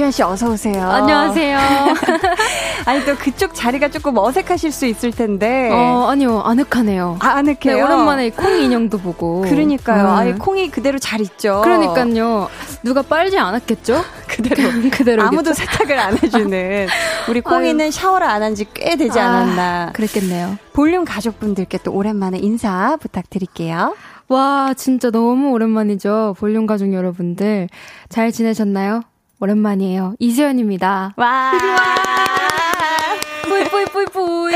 [0.00, 0.88] 수현 씨 어서 오세요.
[0.88, 1.58] 안녕하세요.
[2.86, 5.68] 아니 또 그쪽 자리가 조금 어색하실 수 있을 텐데.
[5.70, 6.40] 어, 아니요.
[6.40, 7.18] 아늑하네요.
[7.20, 7.58] 아, 아늑해요.
[7.76, 9.42] 네, 오랜만에 콩 인형도 보고.
[9.42, 10.04] 그러니까요.
[10.04, 10.10] 음.
[10.16, 11.60] 아예 콩이 그대로 잘 있죠.
[11.62, 12.48] 그러니까요.
[12.82, 14.02] 누가 빨지 않았겠죠?
[14.26, 14.70] 그대로.
[14.90, 15.22] 그대로.
[15.22, 16.86] 아무도 세탁을 안 해주는
[17.28, 19.88] 우리 콩이는 샤워를 안 한 지 꽤 되지 않았나.
[19.88, 20.56] 아, 그랬겠네요.
[20.72, 23.94] 볼륨 가족분들께 또 오랜만에 인사 부탁드릴게요.
[24.28, 26.36] 와, 진짜 너무 오랜만이죠.
[26.38, 27.68] 볼륨 가족 여러분들.
[28.08, 29.02] 잘 지내셨나요?
[29.40, 30.14] 오랜만이에요.
[30.18, 31.14] 이수현입니다.
[31.16, 31.52] 와.
[33.48, 34.54] 뿌이, 뿌이, 뿌이, 뿌이.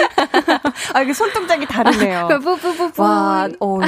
[0.93, 2.29] 아, 이게 손동작이 다르네요.
[2.29, 3.03] 뿌뿌뿌뿌.
[3.03, 3.79] 와, 어,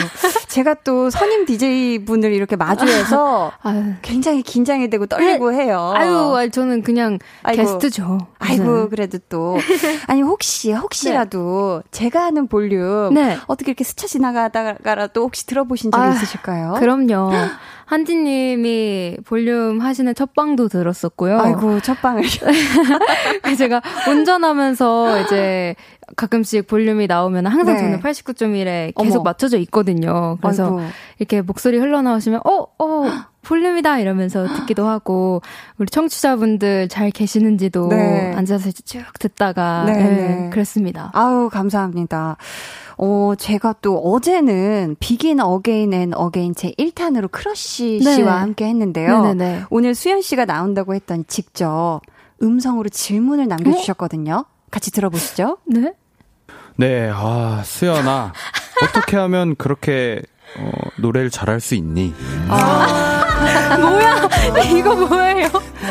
[0.49, 3.94] 제가 또 선임 DJ 분을 이렇게 마주해서 아유.
[4.03, 5.92] 굉장히 긴장이 되고 떨리고 해요.
[5.96, 7.62] 아유, 아유, 저는 그냥 아이고.
[7.62, 8.18] 게스트죠.
[8.38, 8.88] 아이고.
[8.88, 9.59] 그래도 또.
[10.07, 13.14] 아니, 혹시, 혹시라도 제가 하는 볼륨.
[13.14, 13.38] 네.
[13.46, 16.75] 어떻게 이렇게 스쳐 지나가다가라도 혹시 들어보신 적이 아, 있으실까요?
[16.79, 17.31] 그럼요.
[17.87, 21.38] 한디님이 볼륨 하시는 첫 방도 들었었고요.
[21.38, 22.25] 아이고, 첫 방을.
[23.57, 25.77] 제가 운전하면서 이제
[26.14, 27.81] 가끔씩 볼륨이 나오면 항상 네.
[27.81, 29.23] 저는 89.1에 계속 어머.
[29.25, 30.38] 맞춰져 있거든요.
[30.40, 30.81] 그래서 아이고.
[31.19, 33.05] 이렇게 목소리 흘러나오시면 어, 어,
[33.42, 35.42] 볼륨이다 이러면서 듣기도 하고
[35.79, 38.33] 우리 청취자분들 잘 계시는지도 네.
[38.35, 40.51] 앉아서 쭉 듣다가 네, 네, 네.
[40.51, 41.11] 그랬습니다.
[41.12, 42.37] 아우, 감사합니다.
[42.99, 48.14] 어, 제가 또 어제는 Begin Again and Again 제 1탄으로 크러쉬 네.
[48.14, 49.23] 씨와 함께 했는데요.
[49.23, 49.64] 네네네.
[49.71, 52.01] 오늘 수현 씨가 나온다고 했더니 직접
[52.42, 54.45] 음성으로 질문을 남겨 주셨거든요.
[54.70, 55.59] 같이 들어보시죠.
[55.66, 55.92] 네?
[56.76, 58.33] 네, 아, 수연아.
[58.83, 60.22] 어떻게 하면 그렇게,
[60.59, 62.14] 어, 노래를 잘할 수 있니?
[63.81, 64.29] 뭐야?
[64.76, 65.48] 이거 뭐예요?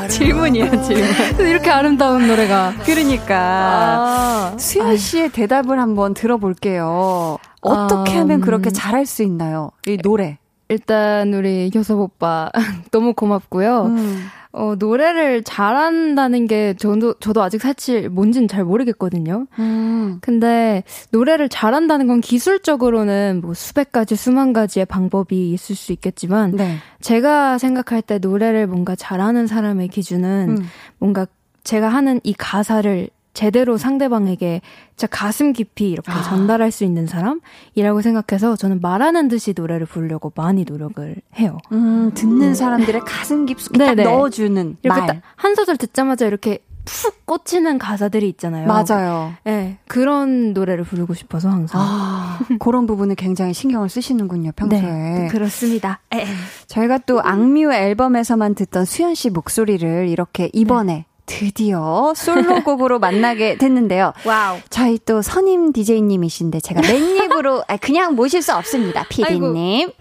[0.10, 1.48] 질문이에요, 질문.
[1.48, 2.74] 이렇게 아름다운 노래가.
[2.86, 3.36] 그러니까.
[3.36, 7.38] 아, 수현 씨의 대답을 한번 들어볼게요.
[7.62, 8.42] 어떻게 아, 하면 음.
[8.42, 9.72] 그렇게 잘할 수 있나요?
[9.88, 10.38] 이 노래.
[10.68, 12.50] 일단 우리 효섭 오빠
[12.92, 13.86] 너무 고맙고요.
[13.86, 14.28] 음.
[14.58, 19.48] 어, 노래를 잘한다는 게 저도 저도 아직 사실 뭔지는 잘 모르겠거든요.
[19.60, 20.18] 음.
[20.22, 26.78] 근데 노래를 잘한다는 건 기술적으로는 뭐 수백 가지 수만 가지의 방법이 있을 수 있겠지만 네.
[27.02, 30.66] 제가 생각할 때 노래를 뭔가 잘하는 사람의 기준은 음.
[31.00, 31.28] 뭔가
[31.66, 34.62] 제가 하는 이 가사를 제대로 상대방에게
[34.96, 36.24] 진짜 가슴 깊이 이렇게 아.
[36.24, 41.58] 전달할 수 있는 사람이라고 생각해서 저는 말하는 듯이 노래를 부르려고 많이 노력을 해요.
[41.72, 43.94] 음, 듣는 사람들의 가슴 깊숙이 딱.
[43.94, 45.22] 넣어주는 이렇게 말.
[45.22, 48.68] 딱한 소절 듣자마자 이렇게 푹 꽂히는 가사들이 있잖아요.
[48.68, 49.34] 맞아요.
[49.44, 51.82] 네, 그런 노래를 부르고 싶어서 항상.
[51.84, 54.82] 아, 그런 부분을 굉장히 신경을 쓰시는군요, 평소에.
[54.82, 56.00] 네, 그렇습니다.
[56.68, 64.14] 저희가 또 악뮤 앨범에서만 듣던 수현 씨 목소리를 이렇게 이번에 드디어 솔로곡으로 만나게 됐는데요.
[64.26, 64.58] 와우.
[64.70, 69.92] 저희 또 선임 DJ님이신데 제가 맨입으로 아, 그냥 모실 수 없습니다, PD님.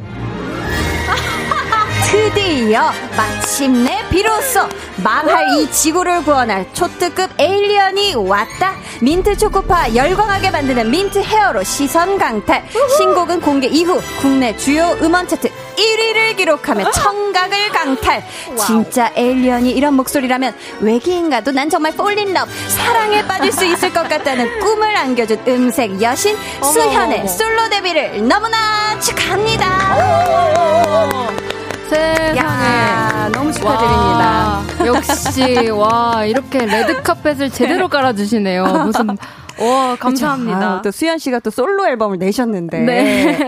[2.14, 4.61] 드디어 마침내 비로소
[5.03, 8.74] 망할 이 지구를 구원할 초특급 alien이 왔다.
[9.00, 12.64] 민트 초코파 열광하게 만드는 민트 헤어로 시선 강탈.
[12.96, 18.22] 신곡은 공개 이후 국내 주요 음원 차트 1위를 기록하며 청각을 강탈.
[18.64, 24.09] 진짜 alien이 이런 목소리라면 외계인과도 난 정말 fall in love 사랑에 빠질 수 있을 것
[24.09, 27.27] 같다는 꿈을 안겨준 음색 여신 수현의.
[27.27, 29.64] 솔로 데뷔를 너무나 축하합니다.
[31.94, 32.38] 세상에.
[32.38, 34.64] 야, 너무 축하드립니다.
[34.80, 38.64] 와, 역시, 와, 이렇게 레드카펫을 제대로 깔아주시네요.
[38.85, 39.09] 무슨,
[39.61, 40.72] 와, 감사합니다.
[40.74, 43.38] 아유, 또 수현 씨가 또 솔로 앨범을 내셨는데 네.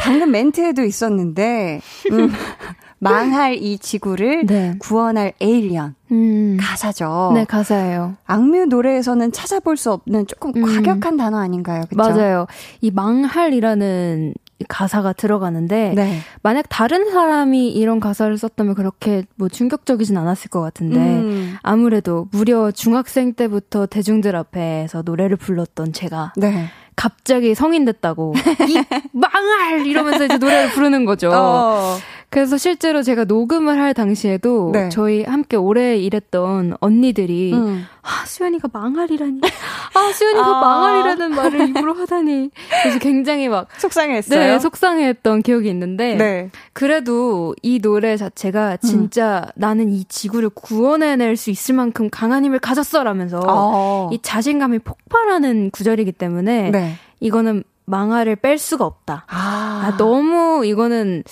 [0.00, 1.80] 방금 멘트에도 있었는데
[2.12, 2.32] 음,
[2.98, 4.74] 망할 이 지구를 네.
[4.78, 6.56] 구원할 에일리언 음.
[6.60, 7.32] 가사죠.
[7.34, 8.16] 네, 가사예요.
[8.24, 10.62] 악뮤 노래에서는 찾아볼 수 없는 조금 음.
[10.62, 11.82] 과격한 단어 아닌가요?
[11.88, 11.96] 그쵸?
[11.96, 12.46] 맞아요.
[12.80, 14.34] 이 망할이라는
[14.68, 16.18] 가사가 들어가는데, 네.
[16.42, 21.56] 만약 다른 사람이 이런 가사를 썼다면 그렇게 뭐 충격적이진 않았을 것 같은데, 음.
[21.62, 26.68] 아무래도 무려 중학생 때부터 대중들 앞에서 노래를 불렀던 제가 네.
[26.96, 28.34] 갑자기 성인 됐다고
[28.68, 31.30] 이 망할 이러면서 이제 노래를 부르는 거죠.
[31.32, 31.96] 어.
[32.32, 34.88] 그래서 실제로 제가 녹음을 할 당시에도 네.
[34.88, 37.84] 저희 함께 오래 일했던 언니들이 음.
[38.00, 39.40] 아 수연이가 망할이라니
[39.94, 40.60] 아 수연이가 아.
[40.62, 42.50] 망할이라는 말을 입으로 하다니
[42.82, 44.40] 그래서 굉장히 막 속상했어요.
[44.40, 46.50] 네, 속상해했던 기억이 있는데 네.
[46.72, 53.42] 그래도 이 노래 자체가 진짜 나는 이 지구를 구원해낼 수 있을 만큼 강한 힘을 가졌어라면서
[53.46, 54.08] 어.
[54.10, 56.94] 이 자신감이 폭발하는 구절이기 때문에 네.
[57.20, 59.26] 이거는 망할을 뺄 수가 없다.
[59.28, 61.24] 아, 아, 너무 이거는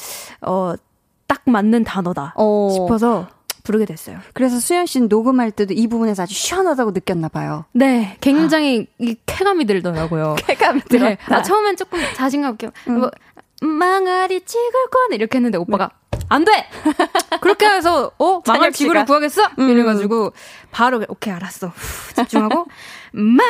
[0.42, 0.74] 어
[1.30, 2.70] 딱 맞는 단어다 어.
[2.72, 3.28] 싶어서
[3.62, 4.18] 부르게 됐어요.
[4.34, 7.66] 그래서 수현 씨는 녹음할 때도 이 부분에서 아주 시원하다고 느꼈나 봐요.
[7.72, 10.34] 네, 굉장히 이 쾌감이 들더라고요.
[10.44, 10.98] 쾌감이 네.
[10.98, 11.36] 들었다.
[11.36, 13.12] 아, 처음엔 조금 자신감 없게 뭐
[13.62, 15.90] 망할 이 지구를 이렇게 했는데 오빠가
[16.28, 16.52] 안 돼!
[17.40, 18.40] 그렇게 해서, 어?
[18.46, 19.04] 망할 찬혁 지구를.
[19.04, 19.50] 구하겠어?
[19.58, 19.68] 음.
[19.68, 20.32] 이래가지고,
[20.70, 21.68] 바로, 오케이, 알았어.
[21.68, 22.66] 후, 집중하고,
[23.12, 23.46] 망할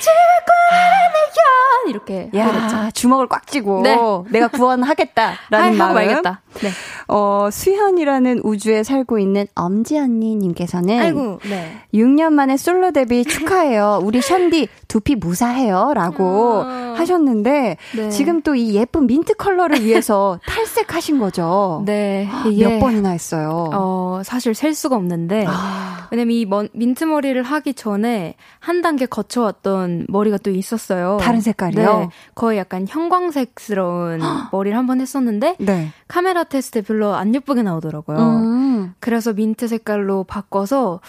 [0.00, 2.30] 지구를 이렇게.
[2.36, 3.96] 야, 주먹을 꽉 쥐고 네.
[4.30, 5.94] 내가 구원하겠다라는 하고 마음.
[5.94, 6.42] 말겠다.
[6.60, 6.68] 네.
[7.08, 11.78] 어, 수현이라는 우주에 살고 있는 엄지 언니님께서는 아이고, 네.
[11.94, 14.00] 6년 만에 솔로 데뷔 축하해요.
[14.02, 15.92] 우리 션디 두피 무사해요.
[15.94, 16.94] 라고 아.
[16.98, 18.10] 하셨는데, 네.
[18.10, 21.82] 지금 또 이 예쁜 민트 컬러를 위해서 탈색하신 거죠.
[21.86, 22.28] 네.
[22.44, 23.70] 몇 이게, 번이나 했어요.
[23.72, 29.06] 어, 사실 셀 수가 없는데, 아, 왜냐면 이 먼- 민트 머리를 하기 전에 한 단계
[29.06, 31.18] 거쳐왔던 머리가 또 있었어요.
[31.20, 31.98] 다른 색깔이요?
[31.98, 32.08] 네.
[32.34, 34.20] 거의 약간 형광색스러운
[34.52, 35.88] 머리를 한 번 했었는데, 네.
[36.08, 38.18] 카메라 테스트에 별로 안 예쁘게 나오더라고요.
[38.18, 38.94] 음.
[39.00, 41.00] 그래서 민트 색깔로 바꿔서,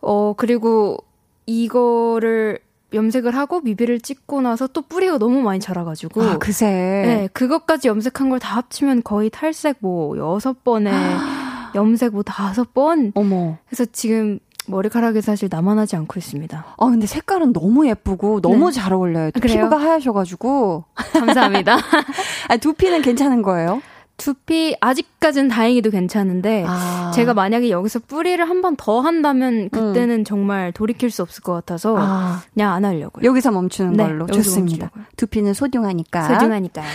[0.00, 0.98] 어, 그리고
[1.46, 2.58] 이거를
[2.94, 6.22] 염색을 하고 미비를 찍고 나서 또 뿌리가 너무 많이 자라가지고.
[6.22, 6.66] 아, 그새.
[6.66, 10.90] 네, 그것까지 염색한 걸 다 합치면 거의 탈색 뭐 여섯 번에
[11.74, 13.12] 염색 뭐 다섯 번.
[13.14, 13.58] 어머.
[13.68, 16.64] 그래서 지금 머리카락이 사실 남아나지 않고 있습니다.
[16.76, 18.72] 아, 근데 색깔은 너무 예쁘고 너무 네.
[18.72, 19.30] 잘 어울려요.
[19.32, 19.46] 또 아?
[19.46, 20.84] 피부가 하얘셔가지고.
[20.94, 21.76] 감사합니다.
[22.48, 23.80] 아, 두피는 괜찮은 거예요?
[24.18, 27.12] 두피 아직까지는 다행히도 괜찮은데 아.
[27.14, 31.96] 제가 만약에 여기서 뿌리를 한 번 더 한다면 그때는 정말 돌이킬 수 없을 것 같아서
[31.96, 33.24] 아, 그냥 안 하려고요.
[33.24, 34.86] 여기서 멈추는 네, 걸로 여기서 좋습니다.
[34.86, 35.04] 멈추려고요.
[35.16, 36.28] 두피는 소중하니까.
[36.34, 36.86] 소중하니까요.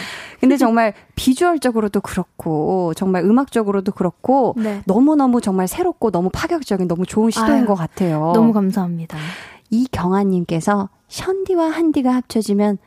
[0.41, 4.81] 근데 정말 비주얼적으로도 그렇고 정말 음악적으로도 그렇고 네.
[4.86, 8.33] 너무너무 정말 새롭고 너무 파격적인 너무 좋은 시도인 아유, 것 같아요.
[8.36, 9.17] 너무 감사합니다.
[9.69, 12.77] 이경아님께서 션디와 한디가 합쳐지면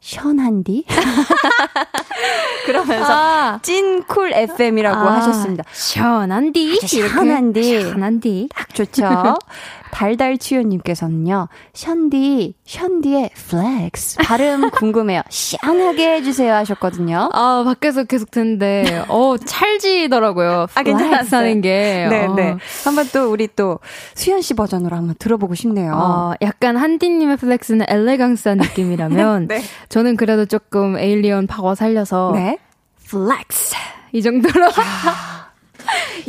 [0.00, 0.86] 션한디?
[2.66, 5.64] 그러면서 아, 찐쿨 FM이라고 아, 하셨습니다.
[5.72, 6.86] 이렇게.
[6.86, 7.62] 시원한디.
[7.62, 8.48] 시원한디.
[8.54, 9.04] 딱 좋죠.
[9.90, 14.18] 달달치유님께서는요, 션디, 션디의 flex.
[14.18, 15.22] 발음 궁금해요.
[15.28, 17.30] 시원하게 해주세요 하셨거든요.
[17.32, 20.66] 아, 밖에서 계속 듣는데, 어, 찰지더라고요.
[20.74, 20.82] 아,
[21.30, 22.06] 하는 게.
[22.10, 22.34] 네, 어.
[22.34, 22.56] 네.
[22.84, 23.78] 한번 또 우리 또
[24.14, 25.92] 수현 씨 버전으로 한번 들어보고 싶네요.
[25.94, 29.62] 어, 약간 한디님의 flex는 엘레강스한 느낌이라면, 네.
[29.88, 32.58] 저는 그래도 조금 alien 파워 살려서, 네.
[33.08, 33.74] flex.
[34.12, 34.66] 이 정도로.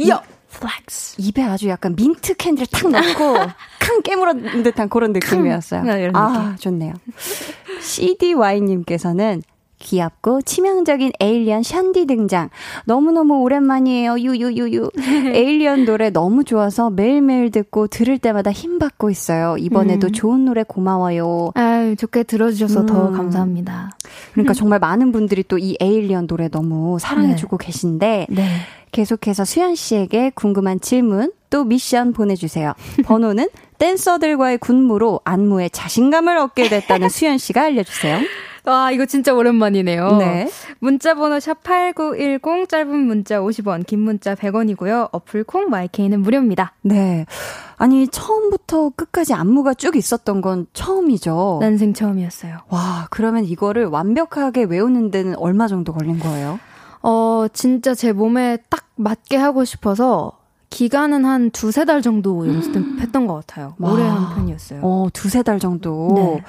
[0.07, 0.21] 여!
[0.61, 1.15] flex.
[1.17, 3.35] 입에 아주 약간 민트 캔디를 탁 넣고
[3.79, 5.83] 앙 깨물은 듯한 그런 느낌이었어요.
[5.83, 6.93] 네, 아, 좋네요.
[7.81, 9.41] CDY님께서는
[9.81, 12.49] 귀엽고 치명적인 에일리언 샨디 등장.
[12.85, 14.19] 너무너무 오랜만이에요.
[14.19, 14.91] 유유유유.
[15.33, 19.55] 에일리언 노래 너무 좋아서 매일매일 듣고 들을 때마다 힘 받고 있어요.
[19.57, 20.11] 이번에도 음.
[20.11, 21.51] 좋은 노래 고마워요.
[21.55, 23.13] 아유, 좋게 들어주셔서 더 음.
[23.13, 23.91] 감사합니다.
[24.33, 28.45] 그러니까 정말 많은 분들이 또 이 에일리언 노래 너무 사랑해주고 계신데 네.
[28.91, 32.73] 계속해서 수현 씨에게 궁금한 질문 또 미션 보내주세요.
[33.05, 38.19] 번호는 댄서들과의 군무로 안무에 자신감을 얻게 됐다는 수현 씨가 알려주세요.
[38.65, 40.17] 와, 이거 진짜 오랜만이네요.
[40.17, 40.49] 네.
[40.79, 45.09] 문자 번호 샵8910 짧은 문자 50원, 긴 문자 100원이고요.
[45.11, 46.73] 어플 콩 마이케이는 무료입니다.
[46.81, 47.25] 네.
[47.77, 51.57] 아니, 처음부터 끝까지 안무가 쭉 있었던 건 처음이죠.
[51.61, 52.59] 난생 처음이었어요.
[52.69, 56.59] 와, 그러면 이거를 완벽하게 외우는 데는 얼마 정도 걸린 거예요?
[57.01, 60.33] 어, 진짜 제 몸에 딱 맞게 하고 싶어서
[60.69, 63.75] 기간은 한 두세 달 정도 연습했던 것 같아요.
[63.79, 63.91] 와.
[63.91, 64.79] 오래 한 편이었어요.
[64.83, 66.13] 어, 두세 달 정도.
[66.15, 66.43] 네.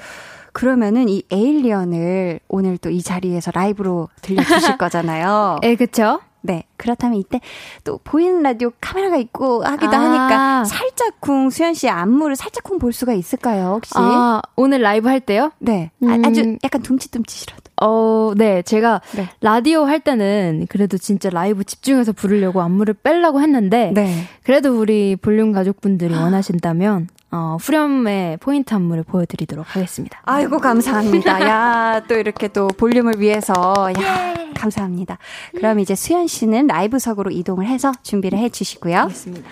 [0.52, 5.58] 그러면은 이 Alien을 오늘 또 이 자리에서 라이브로 들려주실 거잖아요.
[5.62, 6.20] 에, 그쵸?
[6.44, 6.64] 네.
[6.76, 7.40] 그렇다면 이때
[7.84, 10.00] 또 보이는 라디오 카메라가 있고 하기도 아.
[10.00, 13.92] 하니까 살짝쿵 수현 씨의 안무를 살짝쿵 볼 수가 있을까요, 혹시?
[13.94, 15.52] 아, 오늘 라이브 할 때요?
[15.60, 15.92] 네.
[16.02, 16.24] 음.
[16.24, 17.62] 아, 주 약간 둠칫둠칫이라도.
[17.80, 18.62] 어, 네.
[18.62, 19.28] 제가 네.
[19.40, 24.24] 라디오 할 때는 그래도 진짜 라이브 집중해서 부르려고 안무를 빼려고 했는데 네.
[24.42, 30.20] 그래도 우리 볼륨 가족분들이 원하신다면 어, 후렴의 포인트 안무를 보여드리도록 하겠습니다.
[30.24, 31.40] 아이고, 감사합니다.
[31.48, 33.54] 야, 또 이렇게 또 볼륨을 위해서.
[33.98, 35.16] 야, 감사합니다.
[35.56, 38.98] 그럼 이제 수현 씨는 라이브석으로 이동을 해서 준비를 해 주시고요.
[38.98, 39.48] 알겠습니다.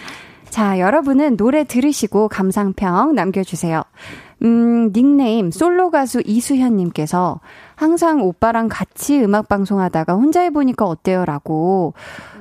[0.51, 3.83] 자, 여러분은 노래 들으시고 감상평 남겨주세요.
[4.43, 7.41] 음, 닉네임 솔로 가수 이수현 님께서
[7.77, 11.25] 항상 오빠랑 같이 음악 방송하다가 혼자 해보니까 어때요?
[11.25, 11.95] 라고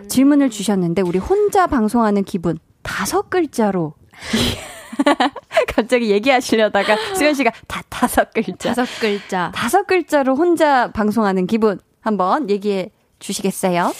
[0.10, 3.94] 질문을 주셨는데, 우리 혼자 방송하는 기분 다섯 글자로.
[5.76, 8.74] 갑자기 얘기하시려다가 수현 씨가 다 다섯 글자.
[8.74, 9.52] 다섯 글자.
[9.56, 13.94] 다섯 글자로 혼자 방송하는 기분 한번 얘기해 주시겠어요?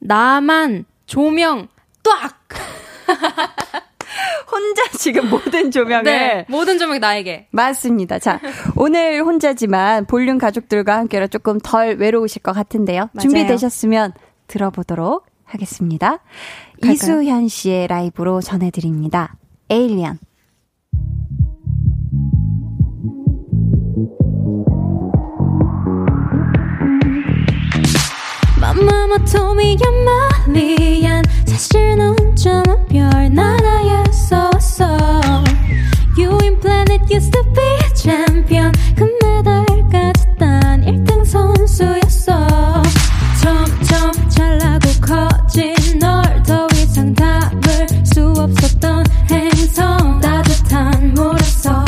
[0.00, 1.68] 나만 조명
[2.02, 2.38] 딱.
[4.50, 7.48] 혼자 지금 모든 조명을 네, 모든 조명 나에게.
[7.50, 8.18] 맞습니다.
[8.18, 8.40] 자,
[8.76, 13.10] 오늘 혼자지만 볼륨 가족들과 함께라 조금 덜 외로우실 것 같은데요.
[13.12, 13.20] 맞아요.
[13.20, 14.14] 준비되셨으면
[14.46, 16.18] 들어보도록 하겠습니다.
[16.80, 16.92] 갈까요?
[16.92, 19.34] 이수현 씨의 라이브로 전해드립니다.
[19.70, 20.18] 에일리언.
[28.60, 34.84] 맘 Mama told me you're my lion 사실 넌 점은 별 나라였었어.
[36.16, 36.58] You in
[37.10, 37.62] used to be
[37.94, 38.72] champion.
[38.96, 42.82] 금메달까지 딴 1등 선수였어.
[43.40, 49.04] 점점 잘나고 커진 널 더 이상 담을 수 없었던
[50.78, 51.84] 한 물에서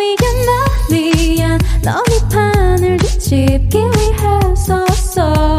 [0.00, 1.58] you're not 미안.
[1.82, 5.56] 넌이 판을 뒤집기 위해서어.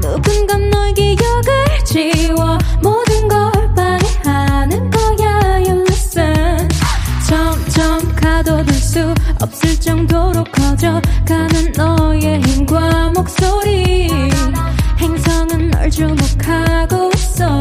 [0.00, 6.68] 누군가 널 기억을 지워 모든 걸 방해하는 거야 You listen
[7.26, 14.08] 점점 가둬둘 수 없을 정도로 커져가는 너의 힘과 목소리.
[14.98, 17.58] 행성은 널 주목하고 있어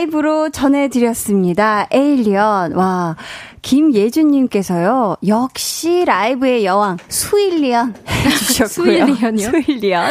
[0.00, 1.86] 라이브로 전해드렸습니다.
[1.90, 2.72] 에일리언.
[2.72, 3.16] 와.
[3.62, 8.68] 김예준님께서요, 역시 라이브의 여왕, 수일리언 해주셨고요.
[8.68, 9.50] 수일리언이요?
[9.50, 10.04] 수일리언.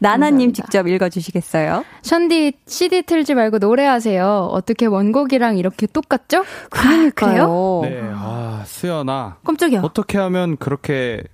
[0.00, 1.84] 나나님 직접 읽어주시겠어요?
[2.00, 4.48] 션디 CD 틀지 말고 노래하세요.
[4.50, 6.44] 어떻게 원곡이랑 이렇게 똑같죠?
[6.70, 7.80] 그러니까요.
[7.82, 9.36] 네, 아, 수연아.
[9.44, 9.80] 깜짝이야.
[9.82, 11.33] 어떻게 하면 그렇게 어,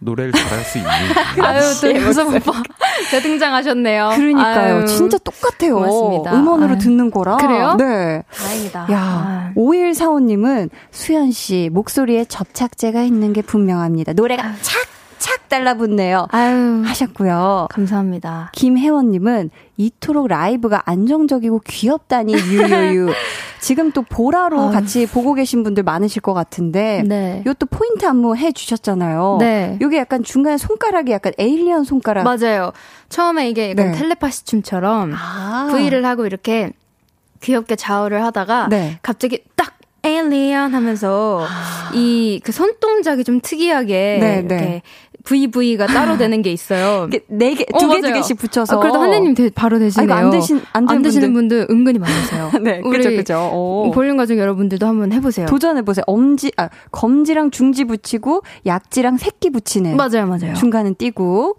[0.00, 0.88] 노래를 잘할 수 있니?
[1.42, 2.62] 아유, 또 유섭 오빠.
[3.10, 4.10] 재등장하셨네요.
[4.16, 4.76] 그러니까요.
[4.76, 5.74] 아유, 진짜 똑같아요.
[5.74, 6.34] 고맙습니다.
[6.34, 6.78] 음원으로 아유.
[6.78, 7.38] 듣는 거랑.
[7.38, 7.74] 그래요?
[7.78, 8.22] 네.
[8.34, 8.86] 다행이다.
[8.92, 9.52] 야, 아.
[9.56, 14.12] 5145님은 수연 씨 목소리에 접착제가 있는 게 분명합니다.
[14.12, 16.26] 노래가 착착 달라붙네요.
[16.30, 17.68] 아유, 하셨고요.
[17.70, 18.50] 감사합니다.
[18.52, 23.10] 김혜원님은 이토록 라이브가 안정적이고 귀엽다니 유유유.
[23.66, 24.70] 지금 또 보라로 아유.
[24.70, 27.42] 같이 보고 계신 분들 많으실 것 같은데 네.
[27.44, 29.38] 요것도 포인트 안무 해 주셨잖아요.
[29.40, 29.76] 네.
[29.82, 32.22] 요게 약간 중간에 손가락이 약간 에일리언 손가락.
[32.22, 32.70] 맞아요.
[33.08, 33.98] 처음에 이게 약간 네.
[33.98, 35.66] 텔레파시 춤처럼 아.
[35.72, 36.70] V를 하고 이렇게
[37.40, 39.00] 귀엽게 좌우를 하다가 네.
[39.02, 39.72] 갑자기 딱
[40.04, 41.44] 에일리언 하면서
[41.92, 44.24] 이 그 손동작이 좀 특이하게 아.
[44.24, 44.82] 네, 이렇게 네.
[45.26, 47.08] VV가 따로 되는 게 있어요.
[47.28, 48.12] 네 개, 어, 두 개, 두.
[48.12, 48.76] 개씩 붙여서.
[48.76, 50.12] 아, 그래도 한혜님 되- 바로 되시네요.
[50.14, 51.66] 아, 안 되신, 안, 되는 되시는 분들.
[51.66, 52.50] 분들 은근히 많으세요.
[52.62, 53.50] 네, 그죠, 그죠.
[53.52, 53.90] 오.
[53.92, 55.46] 볼륨 가족 여러분들도 한번 해보세요.
[55.46, 56.04] 도전해보세요.
[56.06, 59.96] 엄지, 아, 검지랑 중지 붙이고, 약지랑 새끼 붙이는.
[59.96, 60.54] 맞아요, 맞아요.
[60.54, 61.56] 중간은 띄고.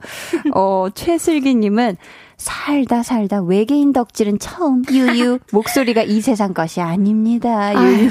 [0.55, 1.97] 어, 최슬기님은,
[2.37, 4.83] 살다 살다 외계인 덕질은 처음.
[4.91, 5.39] 유유.
[5.51, 7.73] 목소리가 이 세상 것이 아닙니다.
[7.73, 8.09] 유유.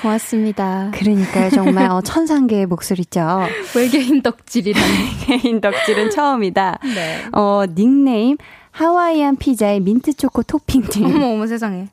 [0.00, 0.90] 고맙습니다.
[0.94, 3.40] 그러니까요, 정말, 어, 천상계의 목소리죠.
[3.74, 4.86] 외계인 덕질이라니.
[5.28, 6.78] 외계인 덕질은 처음이다.
[6.82, 7.24] 네.
[7.32, 8.36] 어, 닉네임,
[8.74, 11.04] 하와이안 피자에 민트 초코 토핑들.
[11.04, 11.86] 어머 어머 세상에.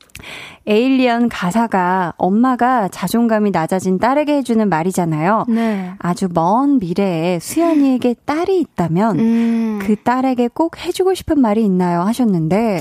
[0.66, 5.44] Alien 가사가 엄마가 자존감이 낮아진 딸에게 해주는 말이잖아요.
[5.48, 5.92] 네.
[6.00, 9.78] 아주 먼 미래에 수현이에게 딸이 있다면 음.
[9.80, 12.00] 그 딸에게 꼭 해주고 싶은 말이 있나요?
[12.02, 12.80] 하셨는데,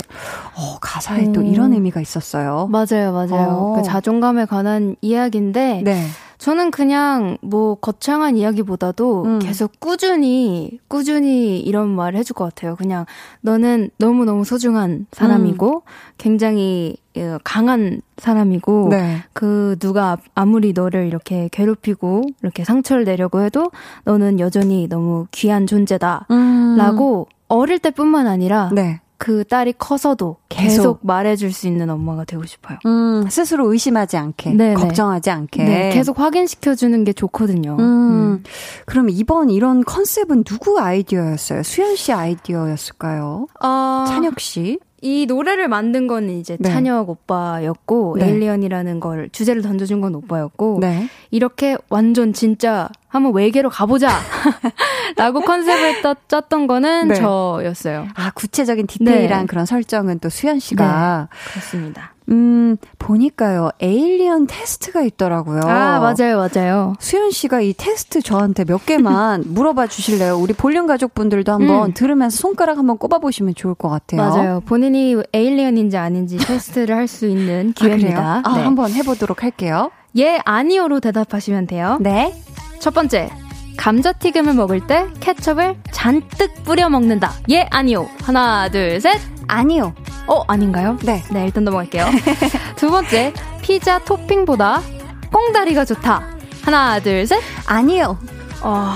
[0.55, 1.45] 어, 가사에 또 음.
[1.45, 2.69] 이런 의미가 있었어요.
[2.71, 3.49] 맞아요, 맞아요.
[3.49, 3.75] 어.
[3.75, 6.05] 그 자존감에 관한 이야기인데 네.
[6.41, 9.39] 저는 그냥 뭐 거창한 이야기보다도 음.
[9.39, 12.75] 계속 꾸준히 꾸준히 이런 말을 해줄 것 같아요.
[12.75, 13.05] 그냥
[13.41, 15.83] 너는 너무 너무 소중한 사람이고
[16.17, 19.17] 굉장히 어, 강한 사람이고 네.
[19.33, 23.69] 그 누가 아무리 너를 이렇게 괴롭히고 이렇게 상처를 내려고 해도
[24.05, 27.35] 너는 여전히 너무 귀한 존재다라고 음.
[27.49, 28.99] 어릴 때뿐만 아니라 네.
[29.22, 30.78] 그 딸이 커서도 계속.
[30.78, 32.80] 계속, 말해줄 수 있는 엄마가 되고 싶어요.
[32.88, 34.74] 음, 스스로 의심하지 않게, 네네.
[34.74, 35.63] 걱정하지 않게.
[35.63, 37.78] 네, 계속 확인시켜주는 게 좋거든요.
[37.80, 38.43] 음,
[38.88, 41.61] 그럼 이번 이런 컨셉은 누구 아이디어였어요?
[41.61, 43.45] 수현 씨 아이디어였을까요?
[43.63, 44.80] 어, 찬혁 씨?
[45.01, 46.69] 이 노래를 만든 건 이제 네.
[46.69, 48.27] 찬혁 오빠였고 네.
[48.27, 51.09] alien이라는 걸 주제를 던져준 건 오빠였고 네.
[51.31, 54.09] 이렇게 완전 진짜 한번 외계로 가보자
[55.17, 57.15] 라고 컨셉을 짜, 짰던 거는 네.
[57.15, 58.07] 저였어요.
[58.13, 59.45] 아, 구체적인 디테일한 네.
[59.47, 61.29] 그런 설정은 또 수현 씨가.
[61.51, 62.13] 그렇습니다.
[62.32, 65.59] 음, 보니까요, alien 테스트가 있더라고요.
[65.65, 66.95] 아 맞아요 맞아요.
[66.99, 70.38] 수현 씨가 이 테스트 저한테 몇 개만 물어봐 주실래요?
[70.38, 71.93] 우리 볼륨 가족분들도 한번 음.
[71.93, 74.21] 들으면서 손가락 한번 꼽아보시면 좋을 것 같아요.
[74.21, 74.59] 맞아요.
[74.65, 77.79] 본인이 에일리언인지 아닌지 테스트를 할 수 있는 아?
[77.79, 78.41] 기회입니다.
[78.45, 78.63] 아, 네.
[78.63, 79.91] 한번 해보도록 할게요.
[80.17, 81.97] 예, 아니요로 대답하시면 돼요.
[81.99, 82.34] 네.
[82.79, 83.29] 첫 번째.
[83.77, 87.32] 감자튀김을 먹을 때 케첩을 잔뜩 뿌려 먹는다.
[87.49, 88.07] 예, 아니요.
[88.21, 89.19] 하나, 둘, 셋.
[89.47, 89.93] 아니요.
[90.32, 90.97] 어, 아닌가요?
[91.03, 91.21] 네.
[91.29, 92.05] 네, 일단 넘어갈게요.
[92.77, 93.34] 두 번째.
[93.61, 94.82] 피자 토핑보다
[95.29, 96.23] 꽁다리가 좋다.
[96.63, 97.41] 하나, 둘, 셋.
[97.65, 98.17] 아니요.
[98.61, 98.93] 어,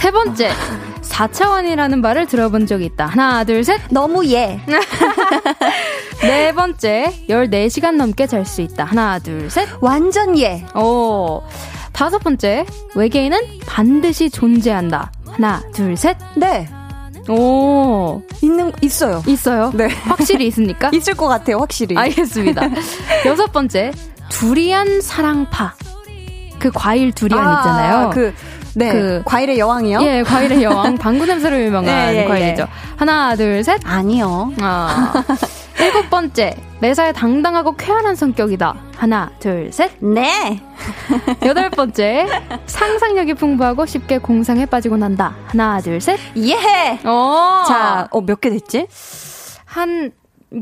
[0.00, 0.50] 세 번째.
[1.02, 3.06] 4차원이라는 말을 들어본 적이 있다.
[3.06, 3.80] 하나, 둘, 셋.
[3.90, 4.60] 너무 예.
[6.22, 7.12] 네 번째.
[7.28, 8.82] 14시간 넘게 잘 수 있다.
[8.84, 9.68] 하나, 둘, 셋.
[9.80, 10.64] 완전 예.
[10.74, 11.42] 오.
[11.92, 12.66] 다섯 번째.
[12.96, 15.12] 외계인은 반드시 존재한다.
[15.30, 16.16] 하나, 둘, 셋.
[16.34, 16.68] 네.
[17.28, 18.22] 오.
[18.42, 19.22] 있는, 있어요.
[19.26, 19.70] 있어요?
[19.74, 19.86] 네.
[19.86, 20.90] 확실히 있습니까?
[20.94, 21.96] 있을 것 같아요, 확실히.
[21.96, 22.62] 알겠습니다.
[23.26, 23.92] 여섯 번째.
[24.28, 25.74] 두리안 사랑파.
[26.58, 28.10] 그 과일 두리안 아, 있잖아요.
[28.10, 28.32] 그,
[28.74, 28.90] 네.
[28.92, 30.00] 그- 과일의 여왕이요?
[30.02, 30.96] 예, 과일의 여왕.
[30.98, 32.62] 방구 냄새로 유명한 예, 예, 과일이죠.
[32.62, 32.66] 예.
[32.96, 33.80] 하나, 둘, 셋.
[33.84, 34.52] 아니요.
[34.60, 35.12] 아.
[35.80, 36.54] 일곱 번째.
[36.80, 38.74] 매사에 당당하고 쾌활한 성격이다.
[38.96, 39.90] 하나, 둘, 셋.
[40.00, 40.60] 네.
[41.44, 42.26] 여덟 번째.
[42.66, 45.34] 상상력이 풍부하고 쉽게 공상에 빠지고 난다.
[45.46, 46.18] 하나, 둘, 셋.
[46.36, 46.98] 예.
[47.04, 47.64] 어.
[47.66, 48.86] 자, 어, 몇 개 됐지?
[49.64, 50.12] 한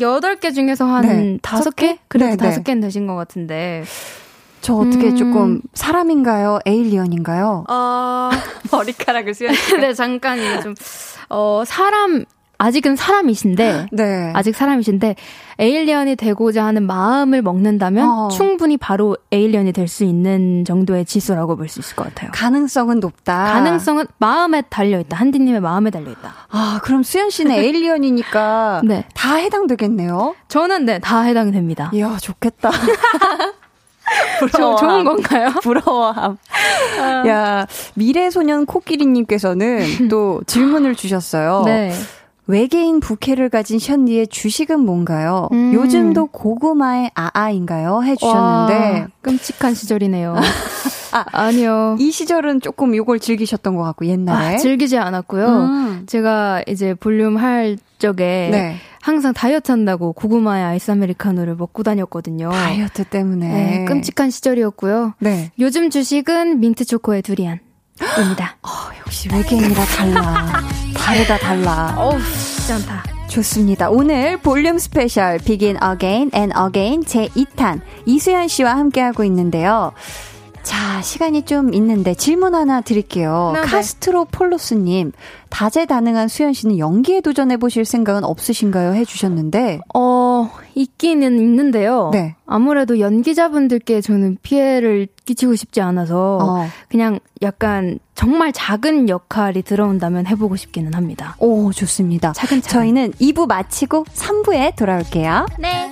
[0.01, 1.39] 여덟 개 중에서 한 네.
[1.43, 1.99] 다섯 개?
[2.09, 2.49] 그래도 네, 네.
[2.49, 3.83] 다섯 개는 되신 것 같은데.
[4.61, 5.17] 저 어떻게 음.
[5.17, 6.59] 조금 사람인가요?
[6.67, 7.65] alien인가요?
[7.69, 8.31] 어,
[8.73, 10.75] 머리카락을 수현 네, 잠깐 이거 좀,
[11.31, 12.25] 어, 사람,
[12.59, 14.33] 아직은 사람이신데, 네.
[14.35, 15.17] 아직 사람이신데,
[15.59, 18.29] alien이 되고자 하는 마음을 먹는다면 어.
[18.29, 22.31] 충분히 바로 alien이 될 수 있는 정도의 지수라고 볼 수 있을 것 같아요.
[22.35, 23.45] 가능성은 높다.
[23.55, 25.17] 가능성은 마음에 달려있다.
[25.17, 26.35] 한디님의 마음에 달려있다.
[26.51, 29.05] 아, 그럼 수현 씨는 alien이니까 네.
[29.15, 30.35] 다 해당되겠네요.
[30.49, 31.91] 저는 네, 다 해당이 됩니다.
[31.95, 32.71] 이야, 좋겠다.
[34.53, 35.51] 저, 좋은 건가요?
[35.63, 36.37] 부러워함.
[37.27, 41.63] 야, 미래소년 코끼리님께서는 또 질문을 주셨어요.
[41.67, 41.93] 네.
[42.47, 45.49] 외계인 부캐를 가진 션디의 주식은 뭔가요?
[45.53, 45.73] 음.
[45.73, 48.03] 요즘도 고구마에 아아인가요?
[48.03, 50.35] 해주셨는데 와, 끔찍한 시절이네요.
[51.13, 51.97] 아, 아니요.
[52.01, 55.47] 이 시절은 조금 요걸 즐기셨던 것 같고 옛날에 아, 즐기지 않았고요.
[55.47, 56.03] 음.
[56.07, 58.77] 제가 이제 볼륨 할 적에 네.
[59.03, 62.51] 항상 다이어트 한다고 고구마에 아이스 아메리카노를 먹고 다녔거든요.
[62.51, 65.15] 다이어트 때문에 네, 끔찍한 시절이었고요.
[65.21, 65.51] 네.
[65.59, 67.61] 요즘 주식은 민트 초코에 두리안
[68.19, 68.57] 입니다.
[68.63, 68.69] 어,
[69.01, 70.61] 역시 외계인이라 달라.
[70.97, 71.95] 다르다 달라.
[71.97, 73.05] 어우, 쉽지 않다.
[73.29, 73.91] 좋습니다.
[73.91, 79.93] 오늘 볼륨 스페셜 Begin Again and Again 제2탄 이수현 씨와 함께하고 있는데요.
[80.63, 83.53] 자, 시간이 좀 있는데 질문 하나 드릴게요.
[83.55, 83.67] 네, 네.
[83.67, 85.13] 카스트로 폴로스님,
[85.49, 88.95] 다재다능한 수현 씨는 연기에 도전해 보실 생각은 없으신가요?
[88.95, 92.11] 해주셨는데, 어, 있기는 있는데요.
[92.13, 92.37] 네.
[92.47, 96.67] 아무래도 연기자분들께 저는 피해를 끼치고 싶지 않아서 어.
[96.89, 101.37] 그냥 약간 정말 작은 역할이 들어온다면 해보고 싶기는 합니다.
[101.39, 102.33] 오, 좋습니다.
[102.33, 102.81] 차근차근.
[102.81, 105.47] 저희는 2부 마치고 3부에 돌아올게요.
[105.59, 105.91] 네.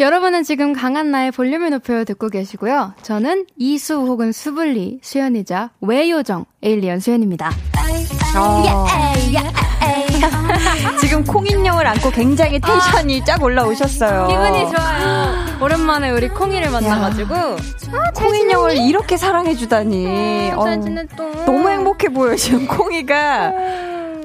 [0.00, 2.94] 여러분은 지금 강한 나의 볼륨을 높여 듣고 계시고요.
[3.02, 7.50] 저는 이수 혹은 수블리 수연이자 외요정 에일리언 수연입니다.
[8.34, 8.86] 어.
[11.00, 14.28] 지금 콩인형을 안고 굉장히 텐션이 쫙 올라오셨어요.
[14.28, 15.58] 기분이 좋아요.
[15.62, 17.34] 오랜만에 우리 콩이를 만나가지고
[18.16, 20.50] 콩인형을 이렇게 사랑해주다니.
[20.50, 21.44] 잘 어우, 지냈동.
[21.44, 23.52] 너무 행복해 보여, 지금 콩이가.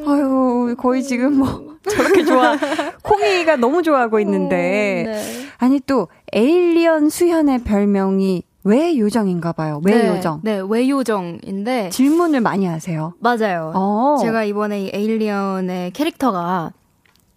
[0.08, 2.56] 아유, 거의 지금 뭐, 저렇게 좋아.
[3.04, 5.04] 콩이가 너무 좋아하고 있는데.
[5.06, 5.45] 네.
[5.58, 9.80] 아니, 또, 에일리언 수현의 별명이 왜 요정인가 봐요.
[9.86, 10.42] 왜 네, 요정?
[10.44, 13.14] 네, 외요정인데 질문을 많이 하세요.
[13.20, 13.72] 맞아요.
[13.76, 14.18] 어.
[14.20, 16.72] 제가 이번에 이 에일리언의 캐릭터가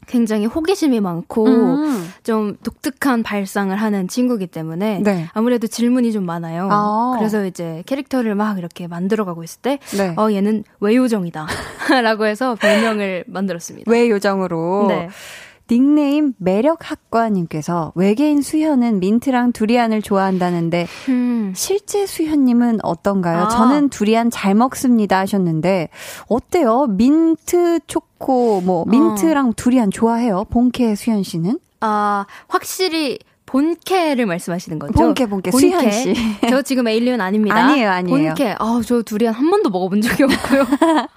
[0.07, 2.09] 굉장히 호기심이 많고 음.
[2.23, 5.29] 좀 독특한 발상을 하는 친구기 때문에 네.
[5.35, 6.69] 아무래도 질문이 좀 많아요.
[6.73, 7.17] 아.
[7.19, 10.15] 그래서 이제 캐릭터를 막 이렇게 만들어가고 있을 때, 네.
[10.17, 11.47] 어 얘는 외요정이다,
[12.03, 13.91] 라고 해서 별명을 만들었습니다.
[13.91, 14.87] 왜 요정으로?
[14.89, 15.09] 네.
[15.71, 21.53] 닉네임 매력학과님께서 외계인 수현은 민트랑 두리안을 좋아한다는데 음.
[21.55, 23.45] 실제 수현님은 어떤가요?
[23.45, 23.49] 아.
[23.49, 25.89] 저는 두리안 잘 먹습니다 하셨는데
[26.29, 26.87] 어때요?
[26.87, 30.45] 민트 초코 뭐 민트랑 두리안 좋아해요?
[30.51, 31.59] 본캐 수현 씨는?
[31.81, 33.19] 아 확실히
[33.49, 34.93] 본캐를 말씀하시는 거죠?
[34.93, 35.51] 본캐, 본캐.
[35.53, 36.15] 수현 씨.
[36.51, 37.57] 저 지금 에일리언 아닙니다.
[37.57, 38.27] 아니에요, 아니에요.
[38.35, 38.57] 본캐.
[38.59, 40.67] 아, 저 두리안 한 번도 먹어본 적이 없고요.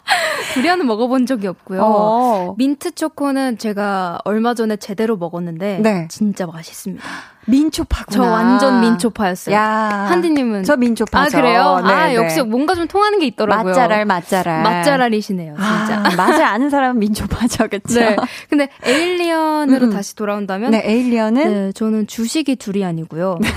[0.54, 1.82] 두리안은 먹어본 적이 없고요.
[1.84, 2.56] 어.
[2.58, 6.08] 민트 초코는 제가 얼마 전에 제대로 먹었는데 네.
[6.10, 7.04] 진짜 맛있습니다.
[7.46, 8.16] 민초파구나.
[8.16, 9.56] 저 완전 민초파였어요.
[9.56, 10.08] 야.
[10.10, 11.38] 한디님은 저 민초파죠.
[11.38, 11.82] 아 그래요?
[11.86, 12.16] 네, 아 네.
[12.16, 13.74] 역시 뭔가 좀 통하는 게 있더라고요.
[13.74, 14.64] 맛잘알 맛잘알.
[14.64, 16.02] 맛잘알이시네요, 진짜.
[16.06, 18.00] 아, 맛을 아는 사람은 민초파죠, 그쵸?
[18.00, 18.16] 네.
[18.50, 19.92] 근데 에일리언으로 음.
[19.92, 23.40] 다시 돌아온다면 네, 에일리언은 네, 저는 주식이 두리안이고요.
[23.42, 23.50] 네,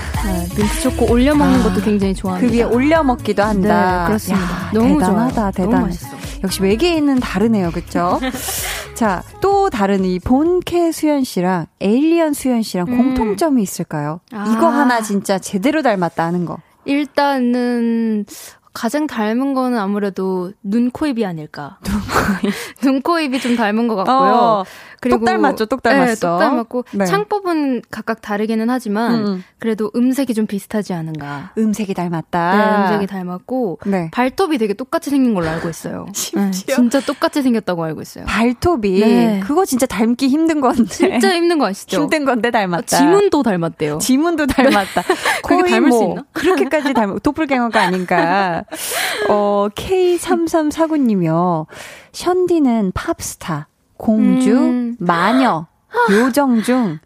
[0.57, 2.51] 민트 초코 올려 먹는 것도 굉장히 좋아합니다.
[2.51, 4.01] 그 위에 올려 먹기도 한다.
[4.01, 4.45] 네, 그렇습니다.
[4.45, 5.51] 야, 너무 대단하다, 좋아요.
[5.51, 5.75] 대단해.
[5.75, 6.15] 너무 맛있어.
[6.43, 8.19] 역시 외계인은 다르네요, 그쵸?
[8.93, 12.97] 자, 또 다른 이 본캐 수현 씨랑 에일리언 수현 씨랑 음.
[12.97, 14.19] 공통점이 있 을까요?
[14.31, 14.45] 아.
[14.49, 16.57] 이거 하나 진짜 제대로 닮았다 하는 거.
[16.85, 18.25] 일단은
[18.73, 21.79] 가장 닮은 거는 아무래도 눈, 코, 입이 아닐까.
[22.81, 24.15] 눈, 코, 입이 좀 닮은 것 같고요.
[24.15, 24.65] 어,
[25.09, 26.05] 똑 닮았죠, 똑 닮았어.
[26.05, 27.05] 네, 똑 닮았고 네.
[27.05, 29.43] 창법은 각각 다르기는 하지만 음, 음.
[29.59, 31.51] 그래도 음색이 좀 비슷하지 않은가.
[31.57, 32.55] 음색이 닮았다.
[32.55, 34.09] 네, 음색이 닮았고 네.
[34.11, 36.05] 발톱이 되게 똑같이 생긴 걸로 알고 있어요.
[36.13, 36.41] 심지어?
[36.67, 38.25] 네, 진짜 똑같이 생겼다고 알고 있어요.
[38.25, 39.39] 발톱이 네.
[39.43, 40.85] 그거 진짜 닮기 힘든 건데.
[40.85, 42.01] 진짜 힘든 거 아시죠?
[42.01, 42.97] 힘든 건데 아, 닮았다.
[42.97, 43.97] 지문도 닮았대요.
[43.99, 45.03] 지문도 닮았다.
[45.45, 46.25] 그게 닮을 수뭐 있나?
[46.33, 48.63] 그렇게까지 닮은 도플갱어가 아닌가.
[49.29, 51.65] 어, K3349님이요.
[52.11, 54.97] 션디는 팝스타, 공주, 음.
[54.99, 55.67] 마녀,
[56.11, 56.99] 요정 중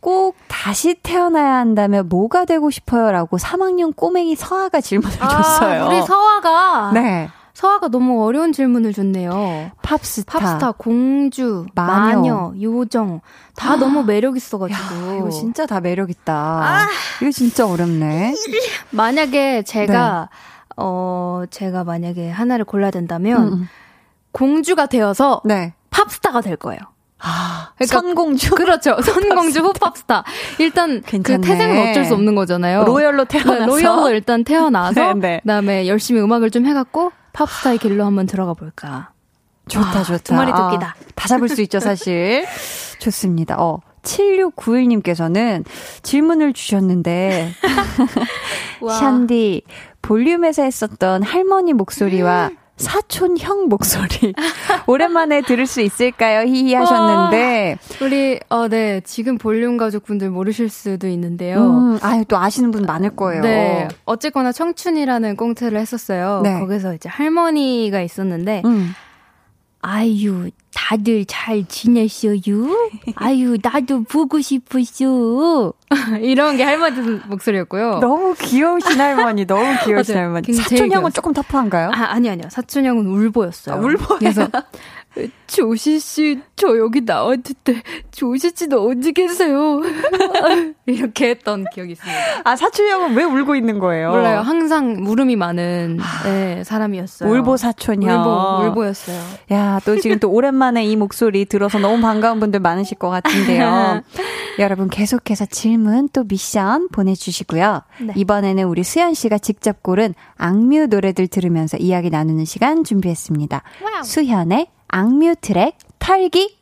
[0.00, 5.84] 꼭 다시 태어나야 한다면 뭐가 되고 싶어요 라고 3학년 꼬맹이 서아가 질문을 줬어요.
[5.84, 7.28] 아, 우리 서아가 네.
[7.52, 9.72] 서아가 너무 어려운 질문을 줬네요.
[9.82, 10.38] 팝스타.
[10.38, 12.20] 팝스타, 공주, 마녀.
[12.20, 13.20] 마녀, 요정
[13.56, 16.86] 다 너무 매력 있어가지고 야, 이거 진짜 다 매력 있다.
[17.20, 18.34] 이거 진짜 어렵네.
[18.92, 20.72] 만약에 제가 네.
[20.76, 23.68] 어 제가 만약에 하나를 골라야 된다면 음.
[24.30, 25.74] 공주가 되어서 네.
[25.98, 26.80] 팝스타가 될 거예요.
[27.20, 28.54] 아, 그러니까 선공주.
[28.54, 28.96] 그렇죠.
[29.02, 30.24] 선공주 후 팝스타.
[30.58, 31.40] 일단 괜찮네.
[31.40, 32.84] 그 태생은 어쩔 수 없는 거잖아요.
[32.84, 33.58] 로열로 태어나서.
[33.58, 35.40] 네, 로열로 일단 태어나서 네, 네.
[35.42, 39.10] 그다음에 열심히 음악을 좀 해갖고 팝스타의 길로 한번 들어가 볼까.
[39.66, 40.18] 좋다, 와, 좋다.
[40.18, 40.86] 두 마리 토끼다.
[40.86, 42.46] 아, 다 잡을 수 있죠, 사실.
[43.00, 43.56] 좋습니다.
[43.58, 43.80] 어.
[44.02, 45.64] 7691님께서는
[46.02, 47.52] 질문을 주셨는데,
[48.80, 49.62] 샨디,
[50.00, 54.32] 볼륨에서 했었던 할머니 목소리와 사촌 형 목소리,
[54.86, 56.46] 오랜만에 들을 수 있을까요?
[56.46, 61.58] 히히 하셨는데, 우리 어네 지금 볼륨 가족분들 모르실 수도 있는데요.
[61.58, 63.42] 음, 아유, 또 아시는 분 많을 거예요.
[63.42, 66.40] 네 어쨌거나 청춘이라는 꽁트를 했었어요.
[66.42, 66.58] 네.
[66.58, 68.94] 거기서 이제 할머니가 있었는데 음.
[69.80, 72.36] 아유 다들 잘 지냈어요?
[73.14, 75.72] 아유 나도 보고 싶었어.
[76.20, 77.98] 이런 게 할머니 목소리였고요.
[78.00, 80.16] 너무 귀여우신 할머니, 너무 귀여우신.
[80.16, 80.52] 할머니.
[80.52, 81.12] 사촌 형은.
[81.12, 81.90] 조금 터프한가요?
[81.94, 82.48] 아, 아니, 아니요.
[82.50, 83.76] 사촌 형은 울보였어요.
[83.76, 84.18] 아, 울보예요?
[84.18, 84.48] 그래서,
[85.46, 89.80] 조시 씨, 저 여기 나왔을 때, 조시 씨는 어디 계세요?
[90.86, 92.18] 이렇게 했던 기억이 있습니다.
[92.44, 94.10] 아, 사촌 형은 왜 울고 있는 거예요?
[94.10, 94.40] 몰라요.
[94.40, 97.30] 항상 물음이 많은 네, 사람이었어요.
[97.30, 98.20] 울보 사촌 형.
[98.20, 99.20] 울보, 울보였어요.
[99.52, 104.02] 야, 또 지금 또 오랜만에 이 목소리 들어서 너무 반가운 분들 많으실 것 같은데요.
[104.58, 107.82] 여러분 계속해서 질문 또 미션 보내주시고요.
[108.02, 108.12] 네.
[108.16, 113.62] 이번에는 우리 수연 씨가 직접 고른 악뮤 노래들 들으면서 이야기 나누는 시간 준비했습니다.
[114.04, 116.58] 수현의 악뮤 트랙 털기.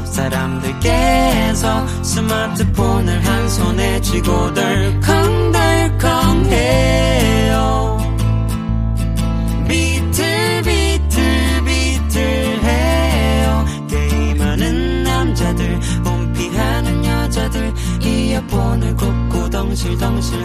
[0.05, 1.67] 사람들 계속
[2.03, 5.73] 스마트폰을 한 손에 쥐고 덜컹덜컹해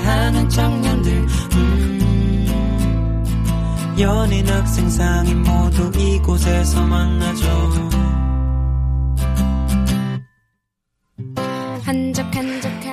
[0.05, 1.13] 하는 장면들.
[1.55, 2.49] 음,
[3.99, 7.99] 연인 학생 상인 모두 이곳에서 만나죠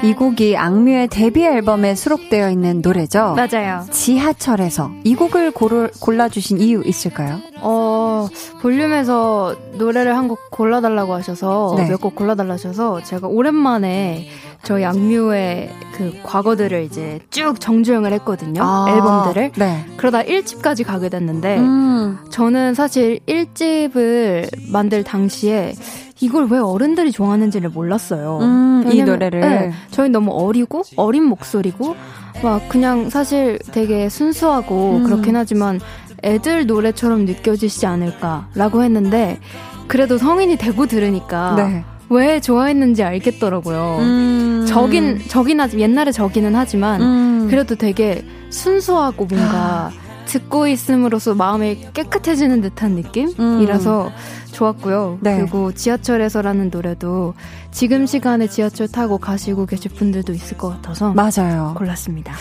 [0.05, 3.35] 이 곡이 악뮤의 데뷔 앨범에 수록되어 있는 노래죠.
[3.35, 3.83] 맞아요.
[3.89, 7.39] 지하철에서 이 곡을 고르, 골라주신 이유 있을까요?
[7.61, 8.27] 어,
[8.61, 11.87] 볼륨에서 노래를 한 곡 골라달라고 하셔서, 네.
[11.89, 14.27] 몇곡 골라달라 하셔서, 제가 오랜만에
[14.63, 18.61] 저희 악뮤의 그 과거들을 이제 쭉 정주행을 했거든요.
[18.63, 19.51] 아, 앨범들을.
[19.55, 19.85] 네.
[19.97, 25.73] 그러다 1집까지 가게 됐는데, 음, 저는 사실 1집을 만들 당시에
[26.21, 28.39] 이걸 왜 어른들이 좋아하는지를 몰랐어요.
[28.41, 29.41] 음, 이 왜냐면, 노래를.
[29.41, 31.95] 네, 저희 너무 어리고 어린 목소리고
[32.41, 35.03] 막 그냥 사실 되게 순수하고 음.
[35.03, 35.79] 그렇긴 하지만
[36.23, 39.39] 애들 노래처럼 느껴지지 않을까라고 했는데
[39.87, 41.83] 그래도 성인이 되고 들으니까 네.
[42.09, 43.97] 왜 좋아했는지 알겠더라고요.
[43.99, 44.65] 음.
[44.67, 47.47] 저긴 저긴 하지 옛날에 저기는 하지만 음.
[47.49, 49.91] 그래도 되게 순수하고 뭔가
[50.25, 54.11] 듣고 있음으로써 마음이 깨끗해지는 듯한 느낌이라서
[54.55, 55.19] 좋았고요.
[55.21, 55.37] 네.
[55.39, 57.33] 그리고 지하철에서라는 노래도
[57.71, 61.73] 지금 시간에 지하철 타고 가시고 계실 분들도 있을 것 같아서 맞아요.
[61.77, 62.33] 골랐습니다.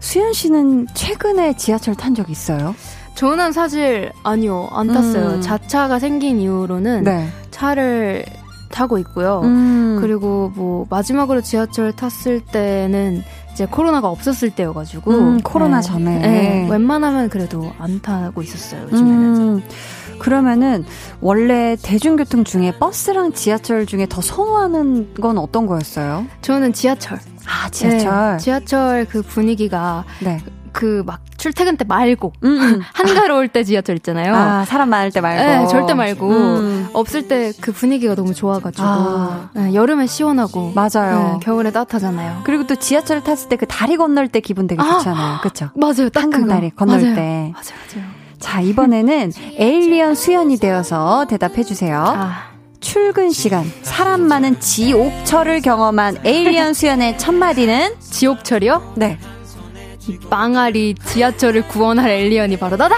[0.00, 2.74] 수현 씨는 최근에 지하철 탄 적 있어요?
[3.14, 5.34] 저는 사실 아니요 안 탔어요.
[5.36, 5.40] 음.
[5.42, 7.28] 자차가 생긴 이후로는 네.
[7.50, 8.24] 차를
[8.70, 9.40] 타고 있고요.
[9.44, 9.98] 음.
[10.00, 15.86] 그리고 뭐 마지막으로 지하철 탔을 때는 이제 코로나가 없었을 때여가지고 음, 코로나 네.
[15.88, 16.18] 전에.
[16.20, 19.62] 네, 웬만하면 그래도 안 타고 있었어요 요즘에는 음,
[20.20, 20.84] 그러면은
[21.20, 26.26] 원래 대중교통 중에 버스랑 지하철 중에 더 선호하는 건 어떤 거였어요?
[26.42, 28.32] 저는 지하철 아 지하철.
[28.32, 30.38] 네, 지하철 그 분위기가 네.
[30.72, 32.80] 그막 출퇴근 때 말고 음, 음.
[32.94, 35.42] 한가로울 때 지하철 있잖아요 아 사람 많을 때 말고.
[35.42, 39.48] 네, 절대 말고 음, 없을 때 그 분위기가 너무 좋아가지고 아.
[39.54, 41.32] 네, 여름에 시원하고 맞아요.
[41.34, 44.98] 네, 겨울에 따뜻하잖아요 그리고 또 지하철 탔을 때 그 다리 건널 때 기분 되게 아.
[44.98, 45.38] 좋잖아요.
[45.42, 45.70] 그쵸?
[45.74, 46.46] 맞아요 딱 한강.
[46.46, 47.14] 다리 건널 맞아요.
[47.16, 47.52] 때.
[47.52, 52.02] 맞아요 맞아요 자, 이번에는 에일리언 수연이 되어서 대답해 주세요.
[52.04, 52.50] 아.
[52.80, 58.94] 출근 시간, 사람 많은 지옥철을 경험한 에일리언 수연의 첫 마디는 지옥철이요?
[58.96, 59.18] 네.
[60.08, 62.96] 이 망아리 지하철을 구원할 엘리언이 바로 나다!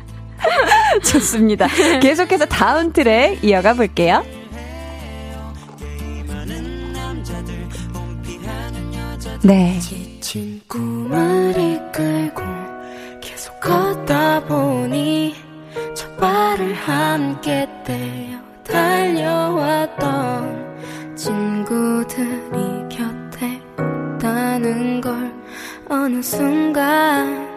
[1.04, 1.68] 좋습니다.
[2.00, 4.24] 계속해서 다음 트랙 이어가 볼게요.
[9.44, 9.78] 네.
[9.80, 12.41] 지친 꿈을 이끌고 계속
[13.62, 15.36] 걷다 보니
[15.94, 19.94] 첫 발을 함께 떼어 달려왔던
[21.14, 25.32] 친구들이 곁에 없다는 걸
[25.88, 27.48] 어느 순간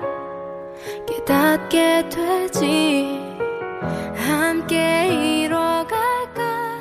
[1.07, 3.19] 깨닫게 되지
[4.15, 6.79] 함께 이뤄갈까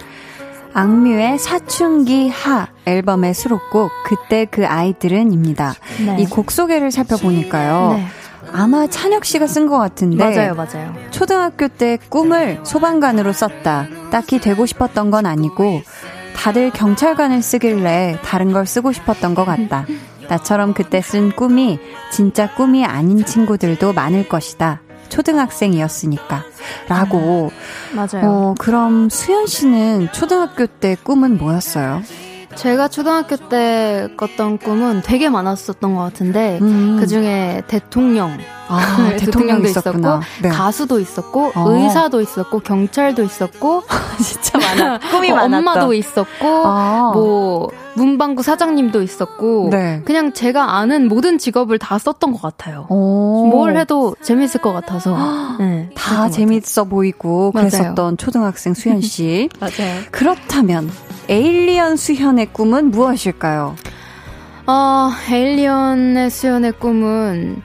[0.74, 5.72] 악뮤의 사춘기 하 앨범의 수록곡 그때 그 아이들은입니다.
[6.04, 6.16] 네.
[6.20, 7.94] 이곡 소개를 살펴보니까요.
[7.96, 8.06] 네.
[8.56, 10.94] 아마 찬혁 씨가 쓴 것 같은데 맞아요, 맞아요.
[11.10, 13.88] 초등학교 때 꿈을 소방관으로 썼다.
[14.12, 15.82] 딱히 되고 싶었던 건 아니고
[16.36, 19.86] 다들 경찰관을 쓰길래 다른 걸 쓰고 싶었던 것 같다.
[20.30, 21.80] 나처럼 그때 쓴 꿈이
[22.12, 24.80] 진짜 꿈이 아닌 친구들도 많을 것이다.
[25.08, 26.44] 초등학생이었으니까.
[26.88, 27.50] 라고.
[27.94, 28.22] 맞아요.
[28.24, 32.02] 어, 그럼 수현 씨는 초등학교 때 꿈은 뭐였어요?
[32.54, 36.96] 제가 초등학교 때 꿨던 꿈은 되게 많았었던 것 같은데, 음.
[36.98, 38.38] 그 중에 대통령,
[38.68, 39.98] 아, 네, 대통령도 있었고.
[40.42, 40.48] 네.
[40.48, 41.70] 가수도 있었고, 어.
[41.70, 43.82] 의사도 있었고, 경찰도 있었고,
[44.22, 44.98] 진짜 많아.
[45.10, 45.56] 꿈이 어, 많았다.
[45.58, 47.10] 엄마도 있었고, 아.
[47.14, 50.02] 뭐 문방구 사장님도 있었고, 네.
[50.04, 52.86] 그냥 제가 아는 모든 직업을 다 썼던 것 같아요.
[52.88, 53.46] 오.
[53.46, 55.16] 뭘 해도 재밌을 것 같아서
[55.60, 57.68] 네, 다 재밌어 보이고 맞아요.
[57.68, 59.48] 그랬었던 초등학생 수현 씨.
[59.60, 60.00] 맞아요.
[60.10, 60.90] 그렇다면
[61.28, 63.76] 에일리언 수현의 꿈은 무엇일까요?
[64.66, 67.62] 어, 에일리언의 수연의 꿈은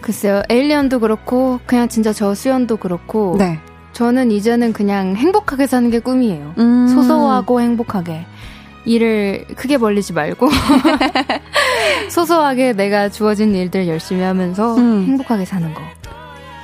[0.00, 3.58] 글쎄요, 에일리언도 그렇고 그냥 진짜 저 수연도 그렇고 네.
[3.92, 6.54] 저는 이제는 그냥 행복하게 사는 게 꿈이에요.
[6.58, 6.88] 음.
[6.88, 8.26] 소소하고 행복하게.
[8.84, 10.48] 일을 크게 벌리지 말고
[12.10, 15.04] 소소하게 내가 주어진 일들 열심히 하면서 음.
[15.06, 15.80] 행복하게 사는 거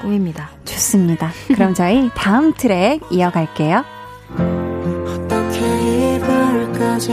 [0.03, 0.51] 꿈입니다.
[0.65, 1.31] 좋습니다.
[1.55, 3.85] 그럼 저희 다음 트랙 이어갈게요.
[6.79, 7.13] 이별까지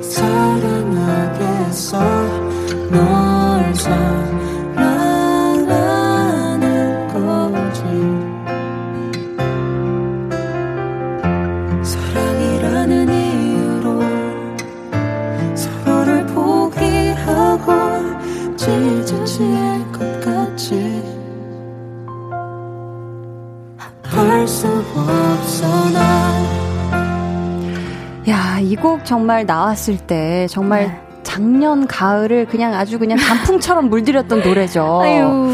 [0.00, 1.98] 사랑하겠어?
[2.90, 4.86] 널 사랑하는
[7.08, 7.82] 거지.
[11.82, 14.00] 사랑이라는 이유로
[15.56, 17.72] 서로를 포기하고
[18.56, 19.44] 찢어질
[19.92, 21.02] 것 같지.
[24.04, 26.55] 할수 없어 난.
[26.55, 26.55] 야,
[28.70, 31.00] 이 곡 정말 나왔을 때 정말 네.
[31.22, 35.00] 작년 가을을 그냥 아주 그냥 단풍처럼 물들였던 노래죠.
[35.02, 35.52] 아유.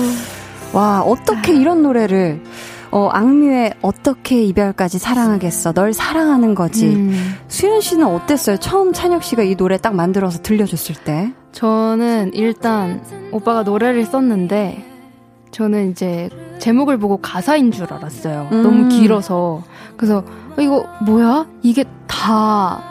[0.72, 2.42] 와, 어떻게 이런 노래를
[2.90, 5.72] 어, 악뮤의 어떻게 이별까지 사랑하겠어.
[5.72, 6.88] 널 사랑하는 거지.
[6.88, 7.36] 음.
[7.48, 8.58] 수현 씨는 어땠어요?
[8.58, 11.32] 처음 찬혁 씨가 이 노래 딱 만들어서 들려줬을 때.
[11.52, 14.84] 저는 일단 오빠가 노래를 썼는데
[15.52, 18.48] 저는 이제 제목을 보고 가사인 줄 알았어요.
[18.52, 18.62] 음.
[18.62, 19.62] 너무 길어서.
[19.96, 20.18] 그래서
[20.56, 21.46] 어, 이거 뭐야?
[21.62, 22.82] 이게 다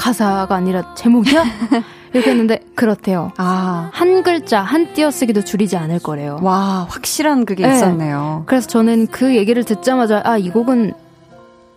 [0.00, 1.44] 가사가 아니라 제목이야?
[2.14, 3.32] 이렇게 했는데 그렇대요.
[3.36, 6.38] 아, 한 글자 한 띄어쓰기도 줄이지 않을 거래요.
[6.42, 7.76] 와, 확실한 그게 네.
[7.76, 8.44] 있었네요.
[8.46, 10.94] 그래서 저는 그 얘기를 듣자마자 아 이 곡은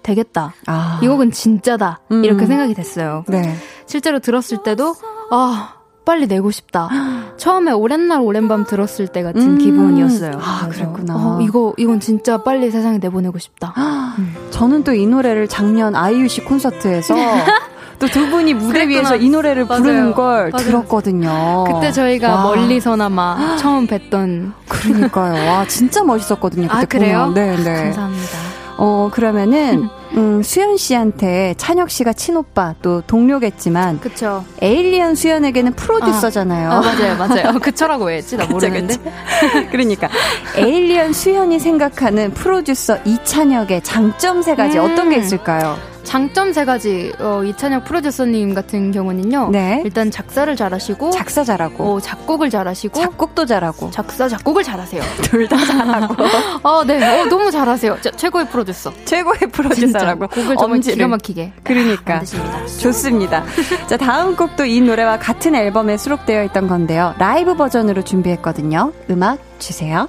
[0.04, 0.54] 되겠다.
[0.66, 2.00] 아, 이 곡은 진짜다.
[2.12, 2.24] 음.
[2.26, 3.24] 이렇게 생각이 됐어요.
[3.28, 3.56] 네.
[3.86, 4.96] 실제로 들었을 때도
[5.32, 6.90] 아 빨리 내고 싶다.
[7.38, 9.58] 처음에 오랜 날 오랜 밤 들었을 때 같은 음.
[9.58, 10.40] 기분이었어요.
[10.42, 11.16] 아, 그랬구나.
[11.16, 13.74] 어, 이거 이건 진짜 빨리 세상에 내보내고 싶다.
[14.52, 17.16] 저는 또 이 노래를 작년 아이유 씨 콘서트에서
[18.08, 18.88] 또 두 분이 무대.
[18.88, 19.82] 위에서 이 노래를 맞아요.
[19.82, 20.66] 부르는 걸 맞아요.
[20.66, 21.64] 들었거든요.
[21.68, 22.44] 그때 저희가 와.
[22.44, 25.50] 멀리서나마 처음 뵀던 그러니까요.
[25.50, 26.68] 와, 진짜 멋있었거든요.
[26.68, 27.20] 그때 아 그래요?
[27.28, 27.34] 보면.
[27.34, 27.84] 네, 네.
[27.84, 28.38] 감사합니다.
[28.76, 29.88] 어, 그러면은,
[30.18, 34.44] 음, 수현 씨한테 찬혁 씨가 친오빠 또 동료겠지만, 그쵸.
[34.62, 36.72] 에일리언 수현에게는 프로듀서잖아요.
[36.72, 37.60] 아 맞아요 맞아요.
[37.60, 38.96] 그쳐라고 왜 했지 나 모르는데.
[39.72, 40.10] 그러니까,
[40.58, 44.92] 에일리언 수현이 생각하는 프로듀서 이찬혁의 장점 세 가지 음.
[44.92, 45.78] 어떤 게 있을까요?
[46.14, 49.50] 장점 세 가지 어, 이찬혁 프로듀서님 같은 경우는요.
[49.50, 49.82] 네.
[49.84, 55.02] 일단 작사를 잘하시고 작사 잘하고, 어, 작곡을 잘하시고 작곡도 잘하고, 작사 작곡을 잘하세요.
[55.24, 56.16] 둘 다 잘하고,
[56.62, 57.20] 아, 네.
[57.20, 57.98] 어, 너무 잘하세요.
[58.02, 58.94] 저, 최고의 프로듀서.
[59.06, 60.28] 최고의 프로듀서라고.
[60.28, 60.98] 곡을 정말 엄지를.
[60.98, 62.14] 기가 막히게 그러니까.
[62.14, 62.68] 만드십니다.
[62.68, 63.44] 좋습니다.
[63.88, 67.16] 자, 다음 곡도 이 노래와 같은 앨범에 수록되어 있던 건데요.
[67.18, 68.94] 라이브 버전으로 준비했거든요.
[69.10, 70.08] 음악 주세요.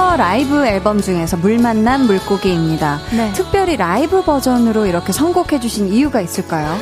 [0.00, 3.00] 투어 라이브 앨범 중에서 물 만난 물고기입니다.
[3.14, 3.30] 네.
[3.34, 6.78] 특별히 라이브 버전으로 이렇게 선곡해주신 이유가 있을까요?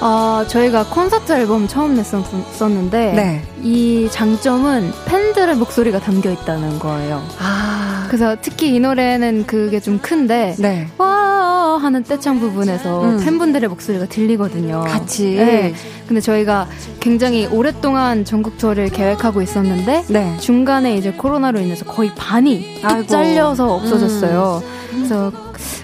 [0.00, 3.42] 아, 저희가 콘서트 앨범 처음 냈었는데 네.
[3.62, 7.22] 이 장점은 팬들의 목소리가 담겨 있다는 거예요.
[7.38, 10.88] 아, 그래서 특히 이 노래는 그게 좀 큰데 네.
[10.98, 13.20] 와 하는 떼창 부분에서 음.
[13.24, 14.82] 팬분들의 목소리가 들리거든요.
[14.86, 15.34] 같이.
[15.36, 15.74] 네.
[16.06, 16.68] 근데 저희가
[17.00, 20.36] 굉장히 오랫동안 전국 투어를 계획하고 있었는데 네.
[20.38, 22.82] 중간에 이제 코로나로 인해서 거의 반이.
[23.06, 24.62] 잘려서 없어졌어요.
[25.04, 25.32] 그래서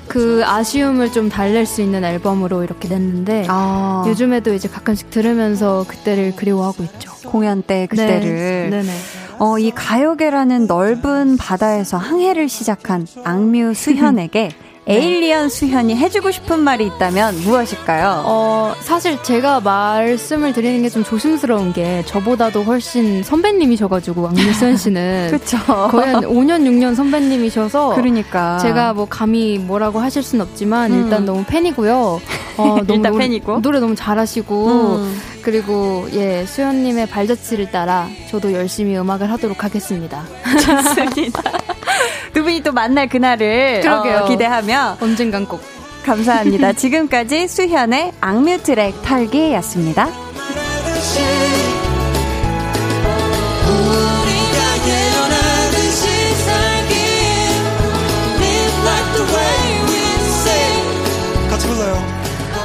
[0.08, 6.34] 그 아쉬움을 좀 달랠 수 있는 앨범으로 이렇게 냈는데 아, 요즘에도 이제 가끔씩 들으면서 그때를
[6.34, 7.12] 그리워하고 있죠.
[7.26, 8.70] 공연 때 그때를.
[8.70, 8.70] 네.
[8.70, 8.92] 네네.
[9.38, 14.50] 어, 이 가요계라는 넓은 바다에서 항해를 시작한 악뮤 수현에게
[14.90, 18.22] 에일리언 수현이 해주고 싶은 말이 있다면 무엇일까요?
[18.26, 25.38] 어, 사실 제가 말씀을 드리는 게 좀 조심스러운 게 저보다도 훨씬 선배님이셔가지고 왕유수현 씨는.
[25.90, 28.58] 거의 한 5년, 6년 선배님이셔서 그러니까.
[28.58, 31.04] 제가 뭐 감히 뭐라고 하실 순 없지만 음.
[31.04, 32.20] 일단 너무 팬이고요.
[32.56, 33.60] 어, 일단 노- 팬이고.
[33.62, 34.66] 노래 너무 잘하시고
[34.96, 35.20] 음.
[35.42, 40.24] 그리고 예 수현님의 발자취를 따라 저도 열심히 음악을 하도록 하겠습니다.
[40.64, 41.42] 좋습니다.
[42.32, 44.18] 두 분이 또 만날 그날을 그러게요.
[44.18, 45.62] 어, 기대하며 언젠간 꼭.
[46.04, 46.72] 감사합니다.
[46.74, 50.08] 지금까지 수현의 악뮤 트랙 털기였습니다.
[61.50, 62.19] 같이 불러요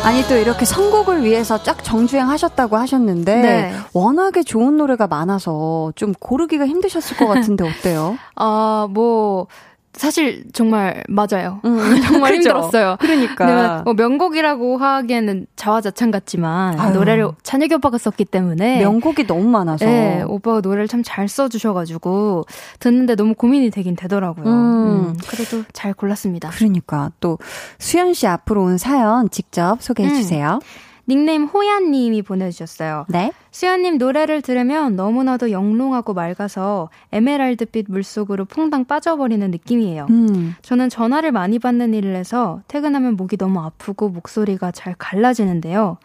[0.06, 3.74] 아니 또 이렇게 선곡을 위해서 쫙 정주행 하셨다고 하셨는데 네.
[3.92, 8.16] 워낙에 좋은 노래가 많아서 좀 고르기가 힘드셨을 것 같은데 어때요?
[8.36, 9.48] 아, 뭐,
[9.96, 11.62] 사실 정말 맞아요.
[11.66, 12.50] 음, 정말 그죠?
[12.50, 12.98] 힘들었어요.
[13.00, 13.46] 그러니까.
[13.78, 16.94] 네, 뭐 명곡이라고 하기에는 자화자찬 같지만 아유.
[16.94, 19.86] 노래를 찬혁이 오빠가 썼기 때문에 명곡이 너무 많아서.
[19.86, 22.46] 네, 오빠가 노래를 참 잘 써주셔가지고
[22.80, 24.46] 듣는데 너무 고민이 되긴 되더라고요.
[24.46, 24.86] 음.
[24.86, 26.50] 음, 그래도 잘 골랐습니다.
[26.50, 27.38] 그러니까 또
[27.80, 30.16] 수현 씨 앞으로 온 사연 직접 소개해 음.
[30.16, 30.60] 주세요.
[31.08, 33.06] 닉네임 호야님이 보내주셨어요.
[33.10, 33.32] 네.
[33.52, 40.08] 수연님 노래를 들으면 너무나도 영롱하고 맑아서 에메랄드빛 물속으로 퐁당 빠져버리는 느낌이에요.
[40.10, 40.56] 음.
[40.62, 45.98] 저는 전화를 많이 받는 일을 해서 퇴근하면 목이 너무 아프고 목소리가 잘 갈라지는데요.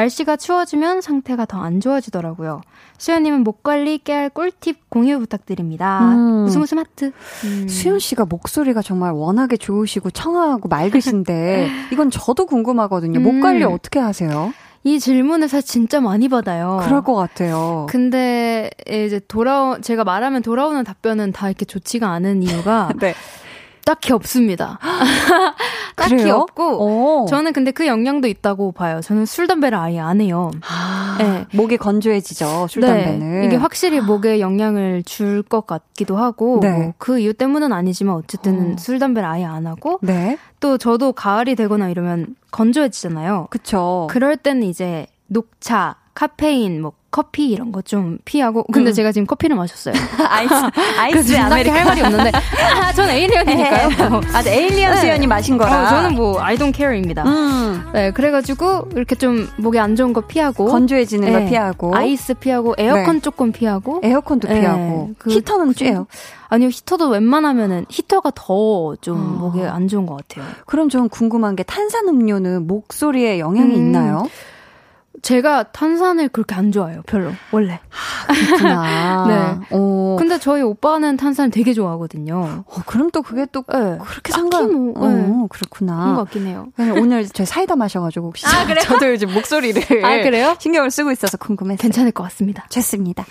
[0.00, 2.60] 날씨가 추워지면 상태가 더 안 좋아지더라고요.
[2.98, 6.00] 수연님은 목 관리 깨알 꿀팁 공유 부탁드립니다.
[6.14, 6.44] 음.
[6.44, 7.12] 웃음 웃음 하트.
[7.44, 7.66] 음.
[7.66, 13.20] 수현 씨가 목소리가 정말 워낙에 좋으시고 청아하고 맑으신데 이건 저도 궁금하거든요.
[13.20, 13.40] 목 음.
[13.40, 14.52] 관리 어떻게 하세요?
[14.84, 16.78] 이 질문을 사실 진짜 많이 받아요.
[16.84, 17.86] 그럴 것 같아요.
[17.88, 23.14] 근데 이제 돌아오 제가 말하면 돌아오는 답변은 다 이렇게 좋지가 않은 이유가 네.
[23.86, 24.80] 딱히 없습니다.
[25.94, 26.38] 딱히 그래요?
[26.38, 27.26] 없고 오.
[27.26, 29.00] 저는 근데 그 영향도 있다고 봐요.
[29.00, 30.50] 저는 술 담배를 아예 안 해요.
[30.68, 31.46] 아, 네.
[31.54, 33.44] 목이 건조해지죠, 술, 네, 담배는.
[33.44, 36.70] 이게 확실히 목에 영향을 줄 것 같기도 하고 네.
[36.72, 38.76] 뭐 그 이유 때문은 아니지만 어쨌든 어.
[38.78, 40.36] 술 담배를 아예 안 하고 네.
[40.58, 43.46] 또 저도 가을이 되거나 이러면 건조해지잖아요.
[43.50, 44.08] 그쵸.
[44.10, 48.92] 그럴 때는 이제 녹차, 카페인, 뭐 커피 이런 거 좀 피하고 근데 음.
[48.92, 49.94] 제가 지금 커피를 마셨어요.
[50.28, 50.52] 아이스,
[51.00, 51.84] 아이스 딱히 할.
[51.86, 52.30] 말이 없는데
[52.82, 54.10] 아, 전 alien이니까요.
[54.10, 54.20] 뭐.
[54.34, 55.00] 아, alien 네.
[55.00, 55.84] 수현이 마신 거라.
[55.84, 57.22] 어, 저는 뭐 I don't care입니다.
[57.24, 61.96] 음, 네, 그래가지고 이렇게 좀 목에 안 좋은 거 피하고 건조해지는 거 네, 피하고.
[61.96, 65.12] 아이스 피하고 에어컨 조금 피하고 에어컨도 네, 피하고.
[65.18, 66.06] 그- 히터는 쬐요.
[66.48, 69.40] 아니요 히터도 웬만하면은 히터가 더좀 아.
[69.40, 70.44] 목에 안 좋은 것 같아요.
[70.66, 73.76] 그럼 좀 궁금한 게 탄산 음료는 목소리에 영향이 음.
[73.76, 74.28] 있나요?
[75.26, 77.80] 제가 탄산을 그렇게 안 좋아해요, 별로 원래.
[78.28, 79.26] 그렇구나.
[79.60, 79.66] 네.
[79.72, 82.62] 어, 근데 저희 오빠는 탄산을 되게 좋아하거든요.
[82.64, 83.98] 어, 그럼 또 그게 또 네.
[84.06, 84.72] 그렇게 상관.
[84.72, 85.26] 뭐, 어, 네.
[85.50, 85.96] 그렇구나.
[85.96, 86.68] 그런 것 같긴 해요.
[86.76, 88.78] 그냥 오늘 저 사이다 마셔가지고 혹시 아, 그래요?
[88.86, 90.54] 저도 요즘 목소리를 아, 그래요?
[90.60, 91.78] 신경을 쓰고 있어서 궁금했어요.
[91.82, 92.64] 괜찮을 것 같습니다.
[92.68, 93.24] 좋습니다.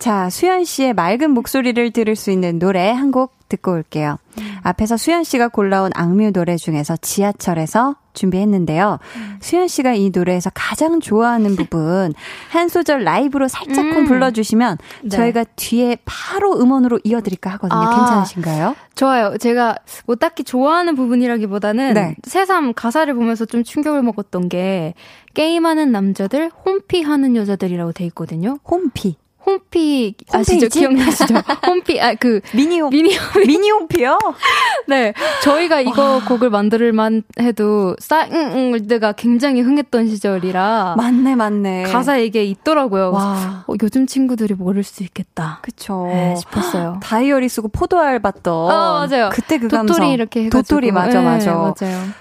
[0.00, 4.18] 자, 수현 씨의 맑은 목소리를 들을 수 있는 노래 한 곡 듣고 올게요.
[4.62, 8.98] 앞에서 수현 씨가 골라온 악뮤 노래 중에서 지하철에서 준비했는데요.
[9.40, 12.12] 수현 씨가 이 노래에서 가장 좋아하는 부분
[12.50, 14.04] 한 소절 라이브로 살짝쿵 음.
[14.06, 15.08] 불러주시면 네.
[15.08, 17.80] 저희가 뒤에 바로 음원으로 이어드릴까 하거든요.
[17.80, 17.96] 아.
[17.96, 18.76] 괜찮으신가요?
[18.94, 19.36] 좋아요.
[19.38, 19.76] 제가
[20.06, 22.16] 뭐 딱히 좋아하는 부분이라기보다는 네.
[22.24, 24.94] 새삼 가사를 보면서 좀 충격을 먹었던 게
[25.34, 28.58] 게임하는 남자들, 홈피하는 여자들이라고 돼 있거든요.
[28.68, 29.16] 홈피.
[29.48, 30.54] 홈피 아시죠?
[30.66, 30.78] 홈페이지?
[30.80, 31.34] 기억나시죠?
[31.66, 32.90] 홈피 아 그 미니 홈.
[32.90, 33.10] 미니
[33.46, 34.18] 미니 홈피요?
[34.88, 41.84] 네 저희가 이거 곡을 만들만 해도 싸응응을때가 굉장히 흥했던 시절이라 맞네, 맞네.
[41.84, 43.12] 가사에 이게 있더라고요.
[43.12, 43.64] 와.
[43.66, 45.60] 어, 요즘 친구들이 모를 수 있겠다.
[45.62, 46.06] 그쵸.
[46.08, 46.98] 네, 싶었어요.
[47.02, 48.52] 다이어리 쓰고 포도알 받던.
[48.54, 49.30] 어, 맞아요.
[49.32, 50.08] 그때 그 도토리 감성.
[50.10, 51.52] 이렇게 해가지고 도토리 맞아 네, 맞아.
[51.54, 51.74] 맞아요.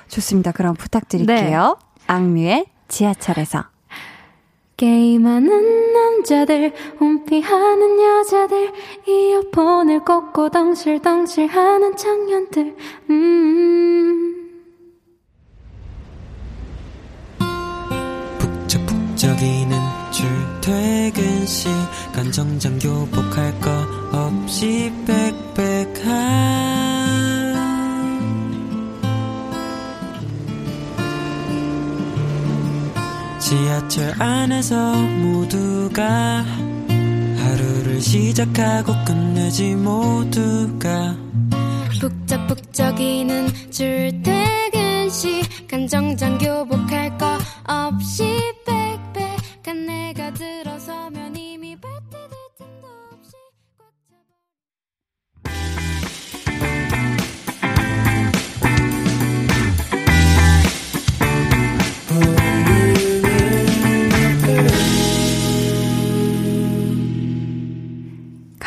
[0.07, 0.51] 좋습니다.
[0.51, 1.77] 그럼 부탁드릴게요.
[2.07, 3.65] 악뮤의 지하철에서.
[4.77, 8.71] 게임하는 남자들, 홈피하는 여자들,
[9.07, 12.75] 이어폰을 꽂고 덩실덩실 하는 청년들.
[13.09, 14.33] 음.
[18.39, 19.77] 북적북적이는
[20.11, 21.69] 출퇴근 시
[22.17, 23.69] 간 정장 교복할 거
[24.11, 26.86] 없이 빽빽한
[33.47, 36.43] 지하철 안에서 모두가
[37.37, 41.15] 하루를 시작하고 끝내지 모두가
[41.99, 47.37] 북적북적이는 출퇴근 시 간 정장 교복할 거
[47.67, 48.23] 없이
[48.65, 51.66] 빽빽한 내가 들어서면 이미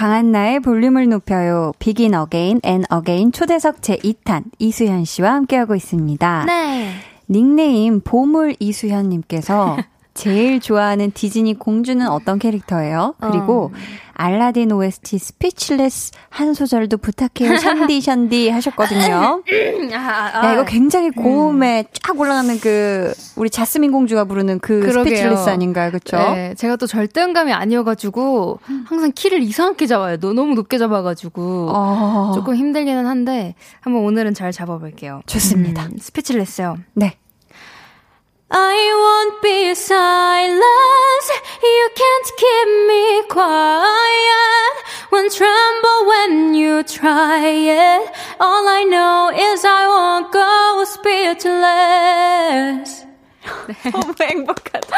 [0.01, 1.72] 강한나의 볼륨을 높여요.
[1.78, 6.44] Begin Again and Again 초대석 제2탄 이수현 씨와 함께하고 있습니다.
[6.46, 6.94] 네.
[7.28, 9.76] 닉네임 보물 이수현님께서
[10.21, 13.14] 제일 좋아하는 디즈니 공주는 어떤 캐릭터예요?
[13.21, 13.73] 그리고
[14.12, 17.57] 알라딘 OST Speechless 한 소절도 부탁해요.
[17.57, 19.43] 한디 한디 하셨거든요.
[19.97, 25.05] 아, 야, 이거 굉장히 고음에 쫙 올라가는 그 우리 자스민 공주가 부르는 그 그러게요.
[25.05, 25.91] Speechless 아닌가요?
[25.91, 26.18] 그쵸?
[26.18, 30.18] 네, 제가 또 절대음감이 아니어 가지고 항상 키를 이상하게 잡아요.
[30.18, 35.23] 너, 너무 높게 잡아 가지고 어, 조금 힘들기는 한데 한번 오늘은 잘 잡아 볼게요.
[35.25, 35.87] 좋습니다.
[35.87, 36.77] 음, 스피치레스요.
[36.93, 37.16] 네.
[38.53, 41.26] I won't be silent.
[41.62, 44.74] You can't keep me quiet.
[45.12, 48.11] Won't tremble when you try it.
[48.40, 52.99] All I know is I won't go speechless.
[53.93, 54.97] 너무 행복하다.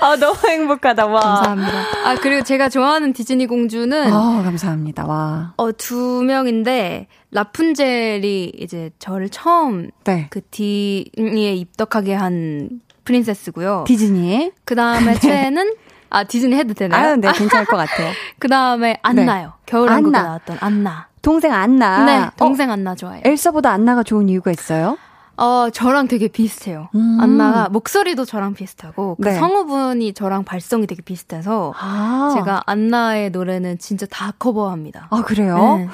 [0.00, 1.06] 아, 너무 행복하다.
[1.06, 1.20] 와.
[1.20, 1.78] 감사합니다.
[2.04, 5.06] 아 그리고 제가 좋아하는 디즈니 공주는 아, 감사합니다.
[5.06, 5.54] 와.
[5.56, 10.26] 어, 두 명인데 라푼젤이 이제 저를 처음 네.
[10.30, 13.84] 그 디즈니에 입덕하게 한 프린세스고요.
[13.86, 14.52] 디즈니.
[14.64, 15.74] 그 다음에 최애는
[16.10, 17.08] 아 디즈니 해도 되나요?
[17.12, 18.12] 아유, 네, 괜찮을 것 같아요.
[18.38, 19.54] 그 다음에 안나요.
[19.66, 20.28] 겨울왕국에 안나.
[20.28, 21.08] 나왔던 안나.
[21.22, 22.04] 동생 안나.
[22.04, 23.22] 네, 동생 안나 좋아해요.
[23.24, 24.98] 어, 엘사보다 안나가 좋은 이유가 있어요?
[25.42, 26.88] 어, 저랑 되게 비슷해요.
[26.94, 27.18] 음.
[27.20, 29.34] 안나가 목소리도 저랑 비슷하고 그 네.
[29.34, 32.30] 성우분이 저랑 발성이 되게 비슷해서 아.
[32.34, 35.08] 제가 안나의 노래는 진짜 다 커버합니다.
[35.10, 35.78] 아, 그래요?
[35.78, 35.88] 네.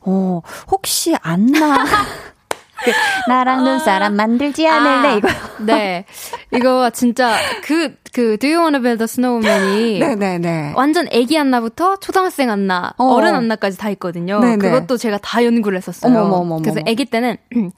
[0.00, 1.84] 어, 혹시 안나.
[2.84, 2.92] 그,
[3.28, 5.28] 나랑 눈사람 만들지 않을래, 아, 이거.
[5.60, 6.04] 네.
[6.52, 10.74] 이거 진짜 그, 그, Do You Wanna Build a Snowman이 네네네.
[10.78, 13.04] 완전 애기 안나부터 초등학생 안나, 어.
[13.04, 13.20] 어.
[13.20, 14.40] 른 안나까지 다 있거든요.
[14.40, 14.56] 네네.
[14.58, 16.12] 그것도 제가 다 연구를 했었어요.
[16.12, 16.62] 어머머머머머.
[16.62, 17.36] 그래서 애기 때는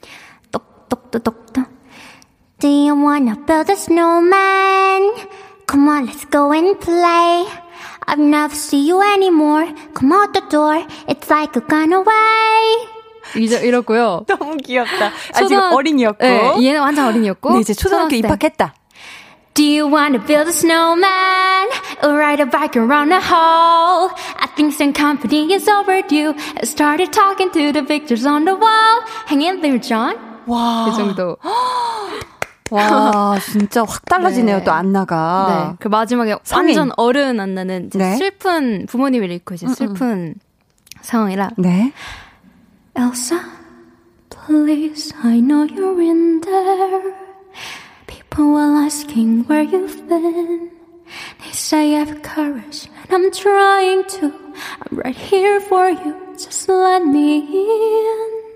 [2.60, 5.12] Do you wanna build a snowman?
[5.68, 7.46] Come on, let's go and play.
[8.08, 9.68] I've never see you anymore.
[9.94, 10.86] Come out the door.
[11.08, 12.88] It's like a gone away.
[13.36, 14.26] 이제 이렇고요.
[14.28, 15.08] 너무 귀엽다.
[15.08, 16.24] 아, 지금 초등- 어린이였고.
[16.26, 17.54] 네, 얘는 완전 어린이였고.
[17.56, 18.20] 네, 이제 초등학교 초등학생.
[18.20, 18.74] 입학했다.
[19.56, 21.70] Do you wanna build a snowman?
[22.04, 24.12] Or ride a bike around the hall?
[24.38, 26.36] I think some company is overdue.
[26.60, 29.02] I started talking to the pictures on the wall.
[29.28, 30.16] Hang in there, John.
[30.51, 30.87] 와.
[30.91, 31.37] 그 정도.
[32.71, 34.65] 와, 진짜 확 달라지네요, 네.
[34.65, 35.71] 또 안나가.
[35.71, 35.77] 네.
[35.81, 36.79] 그 마지막에 성인.
[36.79, 38.17] 완전 어른 안나는 이제 네.
[38.17, 40.35] 슬픈 부모님을 잃고 이제 슬픈
[41.01, 41.51] 상황이라.
[41.59, 41.93] 네.
[42.95, 43.41] Elsa,
[44.29, 47.15] please, I know you're in there.
[48.07, 50.71] People are asking where you've been.
[51.41, 54.33] They say I have courage, and I'm trying to.
[54.83, 56.15] I'm right here for you.
[56.37, 58.50] Just let me in.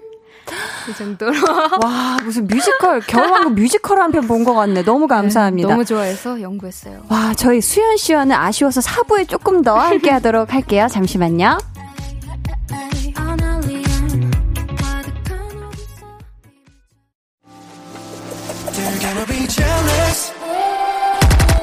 [0.87, 1.33] 그 정도로.
[1.83, 4.83] 와, 무슨 뮤지컬, 겨울왕국 뮤지컬 한 편 본 것 같네.
[4.85, 5.69] 너무 감사합니다.
[5.69, 7.03] 너무 좋아해서 연구했어요.
[7.09, 10.87] 와, 저희 수현 씨와는 아쉬워서 4부에 조금 더 함께 하도록 할게요.
[10.91, 11.59] 잠시만요.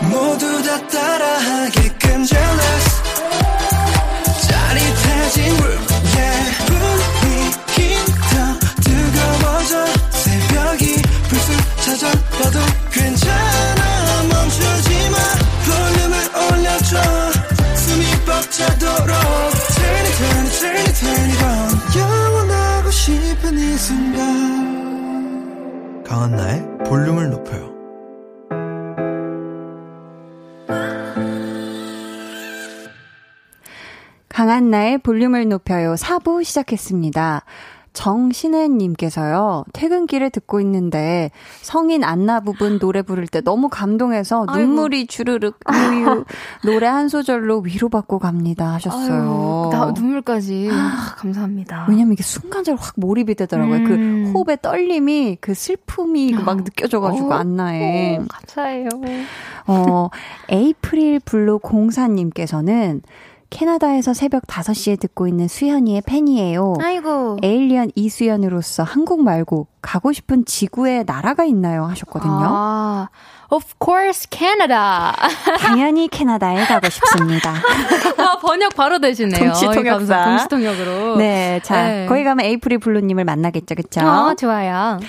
[0.09, 3.10] 모두 다 따라하게끔 jealous
[34.71, 35.95] 한나의 볼륨을 높여요.
[35.95, 37.43] 4부 시작했습니다.
[37.91, 41.29] 정신혜님께서요, 퇴근길에 듣고 있는데,
[41.61, 44.61] 성인 안나 부분 노래 부를 때 너무 감동해서 아이고.
[44.61, 46.23] 눈물이 주르륵, 우유,
[46.63, 48.75] 노래 한 소절로 위로받고 갑니다.
[48.75, 49.71] 하셨어요.
[49.73, 50.69] 아유, 나 눈물까지.
[50.71, 51.87] 아, 감사합니다.
[51.89, 53.75] 왜냐면 이게 순간적으로 확 몰입이 되더라고요.
[53.75, 53.83] 음.
[53.83, 58.19] 그 호흡의 떨림이, 그 슬픔이 막 느껴져가지고, 어, 안나에.
[58.19, 58.87] 오, 감사해요.
[59.67, 60.09] 어,
[60.49, 63.01] April Blue 공사님께서는
[63.51, 66.75] 캐나다에서 새벽 5시에 듣고 있는 수현이의 팬이에요.
[66.81, 67.37] 아이고.
[67.43, 71.85] alien 이수현으로서 한국 말고 가고 싶은 지구의 나라가 있나요?
[71.85, 72.31] 하셨거든요.
[72.33, 73.09] 아,
[73.51, 75.11] of course, Canada.
[75.59, 77.51] 당연히 캐나다에 가고 싶습니다.
[78.17, 79.51] 와, 번역 바로 되시네요.
[79.51, 80.23] 동시통역사.
[80.23, 81.17] 동시통역으로.
[81.17, 82.05] 네, 자, 네.
[82.07, 83.99] 거기 가면 April Blue님을 만나겠죠, 그쵸?
[84.01, 84.99] 어, 좋아요.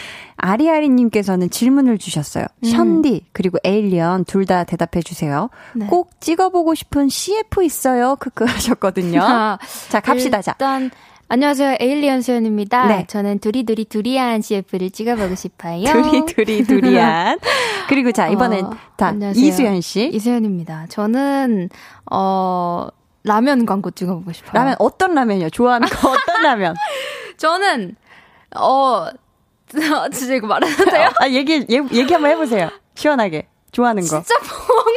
[0.42, 2.44] 아리아리님께서는 질문을 주셨어요.
[2.64, 5.48] 션디, 그리고 에일리언 둘 다 대답해 주세요.
[5.72, 5.86] 네.
[5.86, 8.16] 꼭 찍어보고 싶은 CF 있어요?
[8.16, 9.22] 크크 하셨거든요.
[9.22, 10.52] 아, 자, 갑시다, 자.
[10.58, 10.90] 일단,
[11.28, 11.76] 안녕하세요.
[11.80, 12.88] 에일리언 수연입니다.
[12.88, 13.06] 네.
[13.08, 15.84] 저는 두리두리 두리안 CF를 찍어보고 싶어요.
[15.92, 17.38] 두리, 두리, 두리안.
[17.88, 19.46] 그리고 자, 이번엔 어, 다 안녕하세요.
[19.46, 20.08] 이수연 씨.
[20.12, 20.86] 이수연입니다.
[20.88, 21.70] 저는,
[22.10, 22.88] 어,
[23.24, 24.52] 라면 광고 찍어보고 싶어요.
[24.52, 25.50] 라면, 어떤 라면이요?
[25.50, 26.74] 좋아하는 거 어떤 라면?
[27.38, 27.94] 저는,
[28.56, 29.06] 어,
[30.12, 31.10] 진짜 이거 말해도 돼요?
[31.20, 32.70] 아, 얘기, 얘, 얘기 한번 해보세요.
[32.94, 33.46] 시원하게.
[33.72, 34.22] 좋아하는 거.
[34.22, 34.96] 진짜 뽕!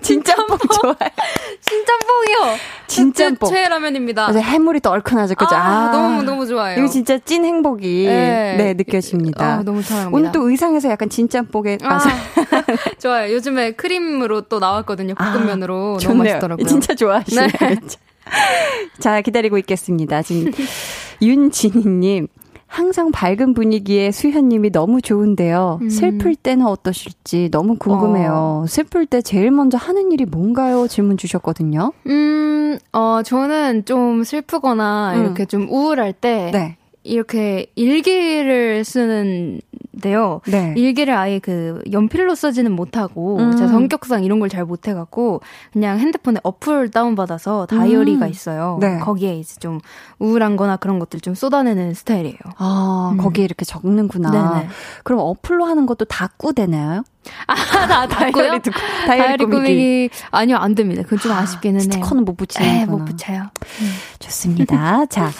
[0.00, 1.12] 진짜 뽕 좋아해.
[1.60, 2.56] 진짜 뽕이요!
[2.86, 3.48] 진짜 제 뽕.
[3.50, 4.26] 최애 라면입니다.
[4.26, 5.54] 그래서 해물이 또 얼큰하죠, 그죠?
[5.54, 6.78] 아, 너무, 너무 좋아요.
[6.78, 8.54] 이거 진짜 찐 행복이, 네.
[8.56, 9.44] 네, 느껴집니다.
[9.44, 10.16] 아, 너무 사랑합니다.
[10.16, 12.10] 오늘 또 의상에서 약간 진짬뽕의 아, 맛을.
[12.98, 13.32] 좋아요.
[13.34, 15.14] 요즘에 크림으로 또 나왔거든요.
[15.14, 15.74] 볶음면으로.
[15.74, 16.22] 너무 아, 좋네요.
[16.34, 16.66] 맛있더라고요.
[16.66, 17.48] 진짜 좋아하시네요.
[17.48, 17.76] 네.
[19.00, 20.22] 자, 기다리고 있겠습니다.
[20.22, 20.52] 지금,
[21.20, 22.28] 윤진희님.
[22.70, 25.80] 항상 밝은 분위기에 수현님이 너무 좋은데요.
[25.82, 25.90] 음.
[25.90, 28.64] 슬플 때는 어떠실지 너무 궁금해요.
[28.68, 30.86] 슬플 때 제일 먼저 하는 일이 뭔가요?
[30.86, 31.92] 질문 주셨거든요.
[32.06, 35.20] 음, 어, 저는 좀 슬프거나 음.
[35.20, 36.76] 이렇게 좀 우울할 때 네.
[37.02, 39.60] 이렇게 일기를 쓰는
[40.00, 40.40] 데요.
[40.46, 40.72] 네.
[40.76, 43.56] 일기를 아예 그 연필로 쓰지는 못하고 음.
[43.56, 45.40] 제 성격상 이런 걸 잘 못해갖고
[45.72, 48.30] 그냥 핸드폰에 어플 다운받아서 다이어리가 음.
[48.30, 48.78] 있어요.
[48.80, 48.98] 네.
[48.98, 49.80] 거기에 이제 좀
[50.18, 52.36] 우울한거나 그런 것들 좀 쏟아내는 스타일이에요.
[52.56, 53.18] 아, 음.
[53.18, 54.30] 거기에 이렇게 적는구나.
[54.30, 54.68] 네네.
[55.04, 57.04] 그럼 어플로 하는 것도 다 꾸되나요?
[57.46, 58.30] 다 닫고요?
[58.42, 59.56] 다이어리 듣고, 다이어리, 다이어리 꾸미기.
[59.74, 61.02] 꾸미기 아니요 안 됩니다.
[61.02, 61.82] 그건 좀 아쉽기는 해요.
[61.90, 62.86] 스티커는 못 에, 붙이는구나.
[62.96, 63.44] 못 붙여요.
[64.18, 65.06] 좋습니다.
[65.06, 65.30] 자,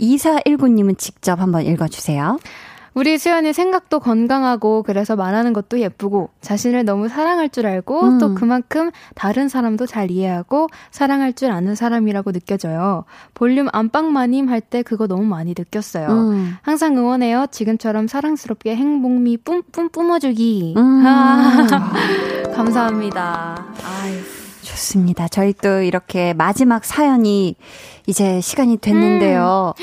[0.00, 2.38] 2419님은 직접 한번 읽어주세요.
[2.94, 8.18] 우리 수연이 생각도 건강하고 그래서 말하는 것도 예쁘고 자신을 너무 사랑할 줄 알고 음.
[8.18, 13.04] 또 그만큼 다른 사람도 잘 이해하고 사랑할 줄 아는 사람이라고 느껴져요.
[13.34, 16.06] 볼륨 안방마님 할 때 그거 너무 많이 느꼈어요.
[16.08, 16.54] 음.
[16.62, 17.46] 항상 응원해요.
[17.50, 20.74] 지금처럼 사랑스럽게 행복미 뿜뿜 뿜어주기.
[20.76, 21.02] 음.
[21.06, 21.66] 아,
[22.54, 23.64] 감사합니다.
[23.84, 24.39] 아유.
[24.80, 25.28] 좋습니다.
[25.28, 27.54] 저희 또 이렇게 마지막 사연이
[28.06, 29.74] 이제 시간이 됐는데요.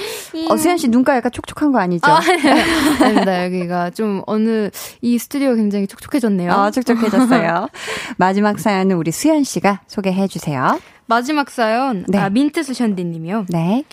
[0.50, 2.08] 어, 수현 씨 눈가 약간 촉촉한 거 아니죠?
[2.08, 2.20] 아,
[3.02, 3.46] 아닙니다.
[3.46, 4.70] 여기가 좀 어느
[5.02, 6.52] 이 스튜디오 굉장히 촉촉해졌네요.
[6.52, 7.68] 어, 촉촉해졌어요.
[8.18, 10.80] 마지막 사연은 우리 수현 씨가 소개해 주세요.
[11.06, 12.18] 마지막 사연 네.
[12.18, 13.46] 아, 민트 수션디 님이요.
[13.50, 13.84] 네.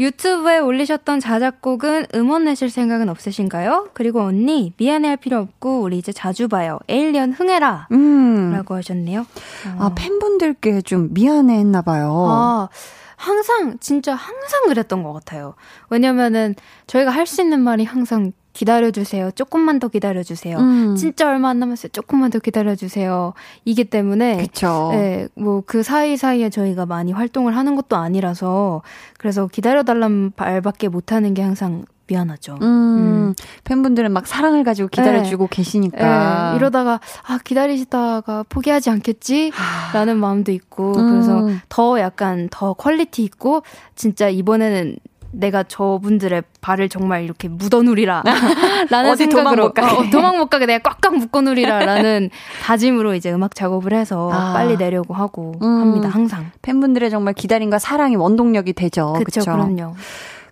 [0.00, 3.88] 유튜브에 올리셨던 자작곡은 음원 내실 생각은 없으신가요?
[3.94, 6.78] 그리고 언니 미안해 할 필요 없고 우리 이제 자주 봐요.
[6.88, 7.88] 에일리언 흥해라.
[7.90, 8.52] 음.
[8.52, 9.20] 라고 하셨네요.
[9.20, 9.76] 어.
[9.78, 12.26] 아, 팬분들께 좀 미안해 했나 봐요.
[12.28, 12.68] 아,
[13.16, 15.54] 항상, 진짜 항상 그랬던 것 같아요.
[15.90, 16.54] 왜냐면은
[16.86, 19.30] 저희가 할 수 있는 말이 항상 기다려주세요.
[19.32, 20.58] 조금만 더 기다려주세요.
[20.58, 20.96] 음.
[20.96, 21.90] 진짜 얼마 안 남았어요.
[21.92, 23.34] 조금만 더 기다려주세요.
[23.64, 24.38] 이기 때문에.
[24.38, 24.88] 그쵸.
[24.92, 28.82] 네, 뭐 그 사이사이에 저희가 많이 활동을 하는 것도 아니라서
[29.18, 32.54] 그래서 기다려달란 말밖에 못하는 게 항상 미안하죠.
[32.62, 33.34] 음, 음.
[33.64, 36.52] 팬분들은 막 사랑을 가지고 기다려주고 계시니까.
[36.52, 39.52] 예, 이러다가 아 기다리시다가 포기하지 않겠지?
[39.92, 41.10] 라는 마음도 있고 음.
[41.10, 43.62] 그래서 더 약간 더 quality 있고
[43.94, 44.96] 진짜 이번에는
[45.30, 48.22] 내가 저분들의 발을 정말 이렇게 묶어두리라
[48.90, 49.94] 라는 어디 도망 생각으로 못 가게.
[49.94, 52.30] 어, 도망 못 가게 내가 꽉꽉 묶어누리라 라는
[52.64, 54.52] 다짐으로 이제 음악 작업을 해서 아.
[54.52, 55.80] 빨리 내려고 하고 음.
[55.80, 59.14] 합니다 항상 팬분들의 정말 기다림과 사랑이 원동력이 되죠.
[59.24, 59.40] 그쵸?
[59.42, 59.94] 그럼요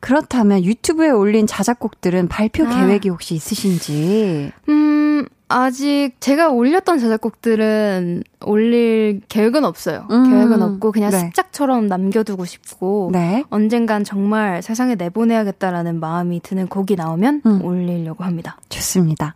[0.00, 2.68] 그렇다면 유튜브에 올린 자작곡들은 발표 아.
[2.68, 4.52] 계획이 혹시 있으신지?
[4.68, 10.28] 음 아직 제가 올렸던 자작곡들은 올릴 계획은 없어요 음.
[10.28, 11.18] 계획은 없고 그냥 네.
[11.18, 13.44] 습작처럼 남겨두고 싶고 네.
[13.50, 17.64] 언젠간 정말 세상에 내보내야겠다라는 마음이 드는 곡이 나오면 음.
[17.64, 18.56] 올리려고 합니다.
[18.68, 19.34] 좋습니다.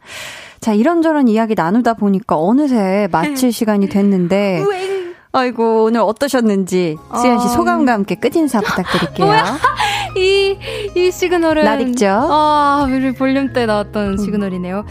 [0.60, 4.62] 자, 이런저런 이야기 나누다 보니까 어느새 마칠 시간이 됐는데.
[5.32, 7.48] 아이고, 오늘 어떠셨는지 수현 씨 어.
[7.48, 9.32] 소감과 함께 끝인사 부탁드릴게요.
[10.18, 10.58] 이,
[10.96, 11.64] 이 시그널은.
[11.64, 12.08] 낯익죠?
[12.08, 14.84] 아, 우리 볼륨 때 나왔던 시그널이네요.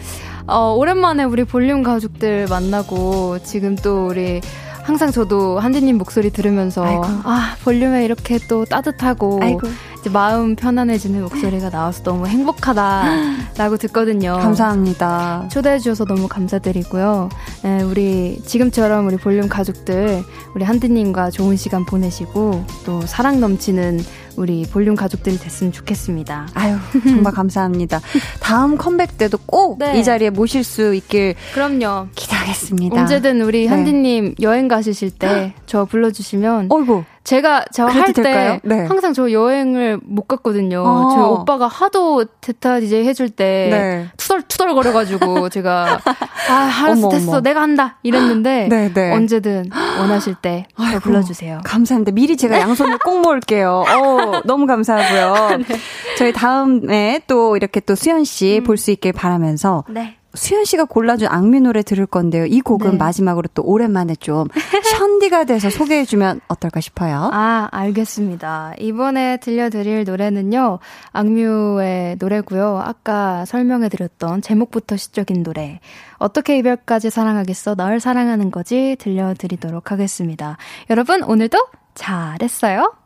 [0.50, 4.40] 어, 오랜만에 우리 볼륨 가족들 만나고 지금 또 우리
[4.82, 7.04] 항상 저도 한디님 목소리 들으면서 아이고.
[7.24, 9.60] 아, 볼륨에 이렇게 또 따뜻하고 아이고.
[10.00, 14.38] 이제 마음 편안해지는 목소리가 나와서 너무 행복하다라고 듣거든요.
[14.40, 15.46] 감사합니다.
[15.52, 17.28] 초대해 주셔서 너무 감사드리고요.
[17.62, 20.24] 네, 우리 지금처럼 우리 볼륨 가족들
[20.54, 24.00] 우리 한디님과 좋은 시간 보내시고 또 사랑 넘치는
[24.40, 26.48] 우리 볼륨 가족들이 됐으면 좋겠습니다.
[26.54, 28.00] 아유, 정말 감사합니다.
[28.40, 30.02] 다음 컴백 때도 꼭이 네.
[30.02, 32.08] 자리에 모실 수 있길 그럼요.
[32.14, 32.98] 기대하겠습니다.
[32.98, 33.68] 언제든 우리 네.
[33.68, 38.52] 한디님 여행 가실 때 저 불러주시면 어이구, 제가 저 그래도 할 될까요?
[38.54, 38.86] 때 네.
[38.86, 40.82] 항상 저 여행을 못 갔거든요.
[40.82, 41.10] 어.
[41.14, 44.08] 저희 오빠가 하도 대타 DJ 해줄 때 네.
[44.16, 46.00] 투덜 투덜 거려가지고 제가
[46.48, 47.40] 아 알았어 어머, 됐어 어머.
[47.42, 49.12] 내가 한다 이랬는데 네, 네.
[49.12, 51.60] 언제든 원하실 때저 아이고, 불러주세요.
[51.64, 52.12] 감사합니다.
[52.12, 53.84] 미리 제가 양손을 꼭 모을게요.
[53.86, 55.58] 어, 너무 감사하고요.
[55.68, 55.76] 네.
[56.16, 58.64] 저희 다음에 또 이렇게 또 수현 씨 음.
[58.64, 60.16] 볼수 있길 바라면서 네.
[60.34, 62.46] 수현 씨가 골라준 악뮤 노래 들을 건데요.
[62.46, 62.96] 이 곡은 네.
[62.96, 64.46] 마지막으로 또 오랜만에 좀
[64.98, 67.30] 션디가 돼서 소개해주면 어떨까 싶어요.
[67.32, 68.74] 아, 알겠습니다.
[68.78, 70.78] 이번에 들려드릴 노래는요,
[71.12, 72.82] 악뮤의 노래고요.
[72.84, 75.80] 아까 설명해드렸던 제목부터 시적인 노래.
[76.18, 77.74] 어떻게 이별까지 사랑하겠어?
[77.74, 78.96] 널 사랑하는 거지?
[78.98, 80.56] 들려드리도록 하겠습니다.
[80.90, 81.58] 여러분, 오늘도
[81.94, 82.99] 잘했어요?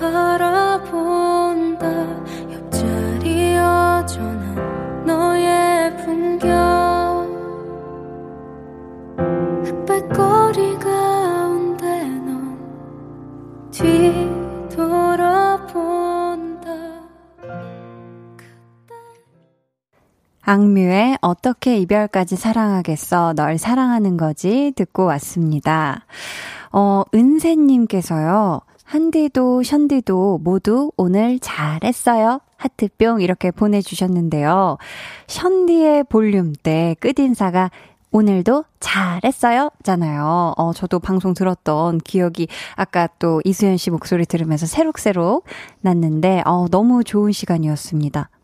[0.00, 1.31] 바라본
[20.52, 26.04] 악뮤의 어떻게 이별까지 사랑하겠어 널 사랑하는 거지 듣고 왔습니다.
[26.70, 28.60] 어, 은세님께서요.
[28.84, 32.40] 한디도 션디도 모두 오늘 잘했어요.
[32.58, 34.76] 하트뿅 이렇게 보내주셨는데요.
[35.26, 37.70] 션디의 볼륨 때 끝인사가
[38.10, 39.70] 오늘도 잘했어요.
[39.82, 40.52] 잖아요.
[40.58, 45.46] 어, 저도 방송 들었던 기억이 아까 또 이수연 씨 목소리 들으면서 새록새록
[45.80, 48.28] 났는데, 어, 너무 좋은 시간이었습니다.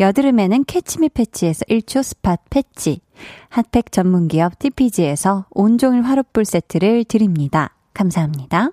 [0.00, 3.00] 여드름에는 캐치미 패치에서 1초 spot patch,
[3.48, 7.74] 핫팩 전문기업 TPG에서 온종일 화롯불 세트를 드립니다.
[7.94, 8.70] 감사합니다.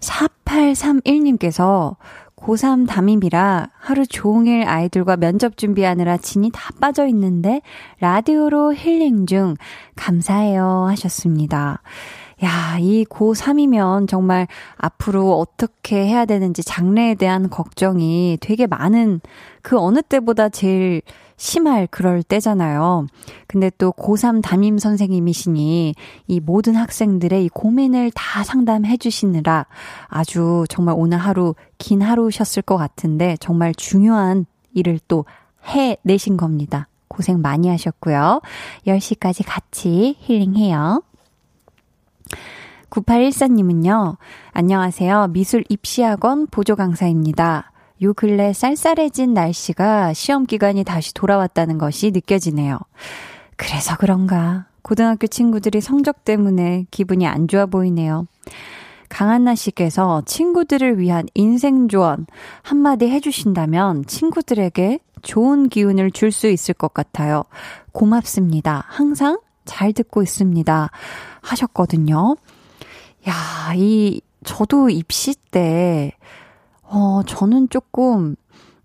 [0.00, 1.96] 4831님께서
[2.36, 7.62] 고3 담임이라 하루 종일 아이들과 면접 준비하느라 진이 다 빠져 있는데
[8.00, 9.54] 라디오로 힐링 중
[9.94, 11.82] 감사해요 하셨습니다.
[12.44, 19.20] 야, 이 고3이면 정말 앞으로 어떻게 해야 되는지 장래에 대한 걱정이 되게 많은
[19.62, 21.02] 그 어느 때보다 제일
[21.36, 23.06] 심할 그럴 때잖아요.
[23.46, 25.94] 근데 또 고3 담임 선생님이시니
[26.26, 29.66] 이 모든 학생들의 이 고민을 다 상담해 주시느라
[30.06, 35.24] 아주 정말 오늘 하루 긴 하루셨을 것 같은데 정말 중요한 일을 또
[35.64, 36.88] 해내신 겁니다.
[37.08, 38.40] 고생 많이 하셨고요.
[38.86, 41.02] 10시까지 같이 힐링해요.
[42.92, 44.16] 9814님은요,
[44.52, 45.28] 안녕하세요.
[45.28, 47.72] 미술 입시학원 보조 강사입니다.
[48.02, 52.78] 요 근래 쌀쌀해진 날씨가 시험 기간이 다시 돌아왔다는 것이 느껴지네요.
[53.56, 54.66] 그래서 그런가.
[54.82, 58.26] 고등학교 친구들이 성적 때문에 기분이 안 좋아 보이네요.
[59.08, 62.26] 강한나 씨께서 친구들을 위한 인생 조언
[62.62, 67.44] 한마디 해주신다면 친구들에게 좋은 기운을 줄 수 있을 것 같아요.
[67.92, 68.84] 고맙습니다.
[68.88, 70.90] 항상 잘 듣고 있습니다.
[71.40, 72.36] 하셨거든요.
[73.28, 76.12] 야, 이, 저도 입시 때,
[76.82, 78.34] 어, 저는 조금,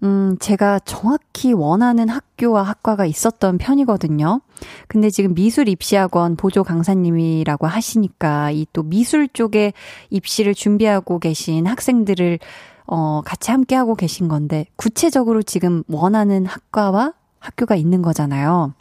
[0.03, 4.41] 음, 제가 정확히 원하는 학교와 학과가 있었던 편이거든요.
[4.87, 9.73] 근데 지금 미술 입시학원 보조 강사님이라고 하시니까 이 또 미술 쪽에
[10.11, 12.37] 입시를 준비하고 계신 학생들을
[12.85, 18.73] 어, 같이 함께 하고 계신 건데 구체적으로 지금 원하는 학과와 학교가 있는 거잖아요.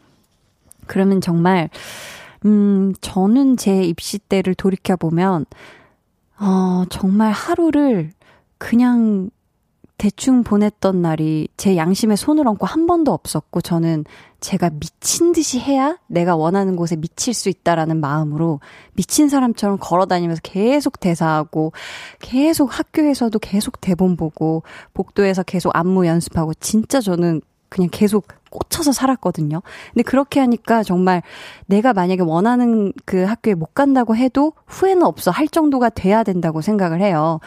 [0.86, 1.70] 그러면 정말
[2.46, 5.46] 음, 저는 제 입시 때를 돌이켜보면,
[6.38, 8.12] 어, 정말 하루를
[8.58, 9.30] 그냥
[9.98, 14.04] 대충 보냈던 날이 제 양심에 손을 얹고 한 번도 없었고, 저는
[14.40, 18.60] 제가 미친 듯이 해야 내가 원하는 곳에 미칠 수 있다라는 마음으로
[18.92, 21.72] 미친 사람처럼 걸어 다니면서 계속 대사하고,
[22.20, 24.62] 계속 학교에서도 계속 대본 보고,
[24.94, 29.62] 복도에서 계속 안무 연습하고, 진짜 저는 그냥 계속 꽂혀서 살았거든요.
[29.92, 31.22] 근데 그렇게 하니까 정말
[31.66, 37.00] 내가 만약에 원하는 그 학교에 못 간다고 해도 후회는 없어 할 정도가 돼야 된다고 생각을
[37.00, 37.40] 해요.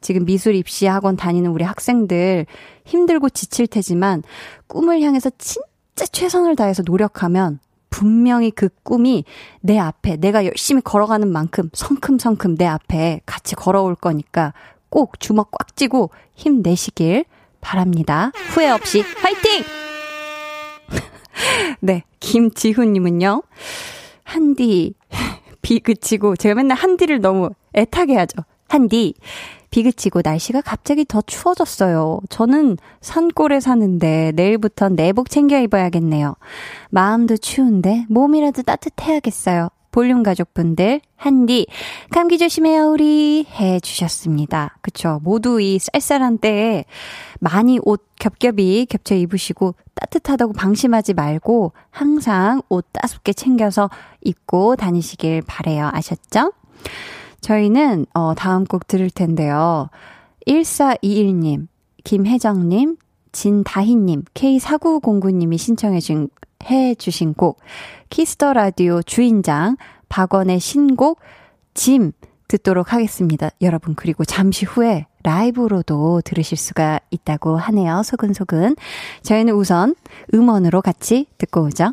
[0.00, 2.46] 지금 미술 입시 학원 다니는 우리 학생들
[2.84, 4.22] 힘들고 지칠 테지만
[4.66, 9.24] 꿈을 향해서 진짜 최선을 다해서 노력하면 분명히 그 꿈이
[9.60, 14.52] 내 앞에 내가 열심히 걸어가는 만큼 성큼성큼 내 앞에 같이 걸어올 거니까
[14.90, 17.24] 꼭 주먹 꽉 쥐고 힘내시길
[17.60, 18.32] 바랍니다.
[18.52, 19.64] 후회 없이 화이팅!
[21.80, 23.42] 네, 김지훈님은요.
[24.24, 24.94] 한디,
[25.62, 28.42] 비 그치고, 제가 맨날 한디를 너무 애타게 하죠.
[28.68, 29.14] 한디,
[29.70, 32.20] 비 그치고 날씨가 갑자기 더 추워졌어요.
[32.30, 36.34] 저는 산골에 사는데 내일부터 내복 챙겨 입어야겠네요.
[36.90, 39.68] 마음도 추운데 몸이라도 따뜻해야겠어요.
[39.96, 41.66] 볼륨 가족분들, 한디,
[42.10, 43.46] 감기 조심해요, 우리.
[43.48, 44.76] 해 주셨습니다.
[44.82, 45.20] 그쵸.
[45.22, 46.84] 모두 이 쌀쌀한 때에
[47.40, 53.88] 많이 옷 겹겹이 겹쳐 입으시고 따뜻하다고 방심하지 말고 항상 옷 따숩게 챙겨서
[54.20, 55.88] 입고 다니시길 바래요.
[55.90, 56.52] 아셨죠?
[57.40, 59.88] 저희는, 어, 다음 곡 들을 텐데요.
[60.46, 61.68] 1421님,
[62.04, 62.98] 김혜정님,
[63.32, 66.28] 진다희님, K4909님이 신청해주신
[66.66, 67.60] 해 주신 곡
[68.10, 69.76] Kiss the Radio 주인장
[70.08, 71.20] 박원의 신곡
[71.74, 72.12] 짐
[72.48, 73.50] 듣도록 하겠습니다.
[73.60, 78.02] 여러분 그리고 잠시 후에 라이브로도 들으실 수가 있다고 하네요.
[78.04, 78.76] 소근소근.
[79.22, 79.96] 저희는 우선
[80.32, 81.92] 음원으로 같이 듣고 오죠.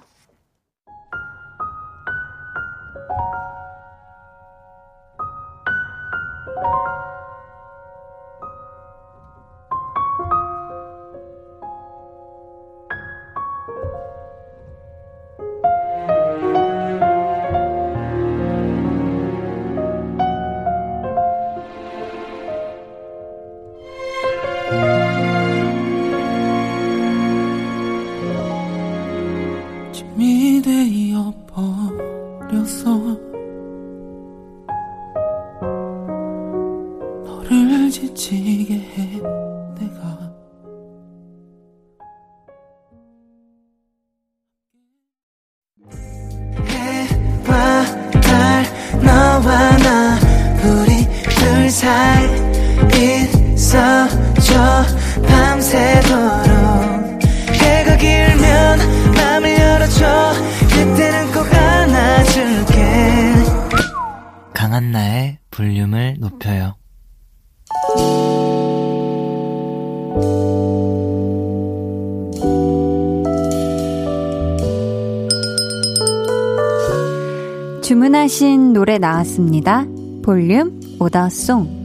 [79.03, 79.85] 나왔습니다.
[80.23, 81.83] 볼륨 오더송.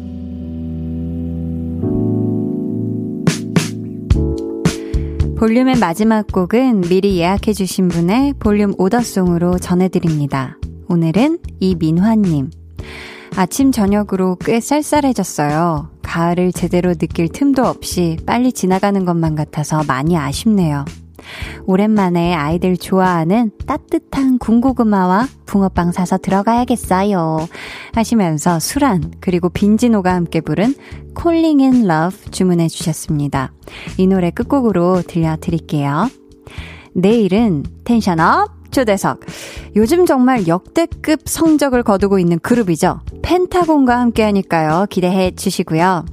[5.36, 10.58] 볼륨의 마지막 곡은 미리 예약해주신 분의 볼륨 오더송으로 전해드립니다.
[10.88, 12.50] 오늘은 이민화님.
[13.34, 15.90] 아침, 저녁으로 꽤 쌀쌀해졌어요.
[16.02, 20.84] 가을을 제대로 느낄 틈도 없이 빨리 지나가는 것만 같아서 많이 아쉽네요.
[21.66, 27.48] 오랜만에 아이들 좋아하는 따뜻한 군고구마와 붕어빵 사서 들어가야겠어요.
[27.94, 30.74] 하시면서 수란 그리고 빈지노가 함께 부른
[31.20, 33.52] Calling in Love 주문해 주셨습니다.
[33.96, 36.08] 이 노래 끝곡으로 들려드릴게요.
[36.94, 39.20] 내일은 텐션업 초대석.
[39.76, 43.00] 요즘 정말 역대급 성적을 거두고 있는 그룹이죠.
[43.22, 44.86] 펜타곤과 함께 하니까요.
[44.90, 46.04] 기대해 주시고요.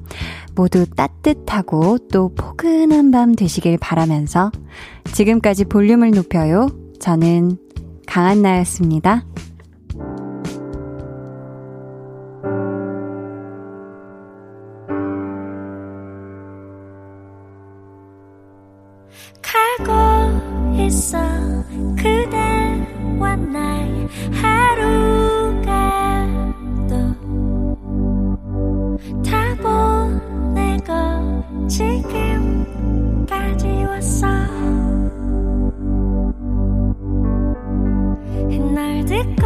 [0.55, 4.51] 모두 따뜻하고 또 포근한 밤 되시길 바라면서
[5.11, 6.67] 지금까지 볼륨을 높여요.
[6.99, 7.57] 저는
[8.07, 9.25] 강한나였습니다.
[19.41, 20.25] 가고
[31.67, 33.27] 지금까지
[33.87, 34.27] 왔어.
[38.73, 39.45] 날 듣고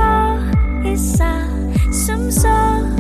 [0.88, 1.24] 있어.
[1.92, 2.99] 숨소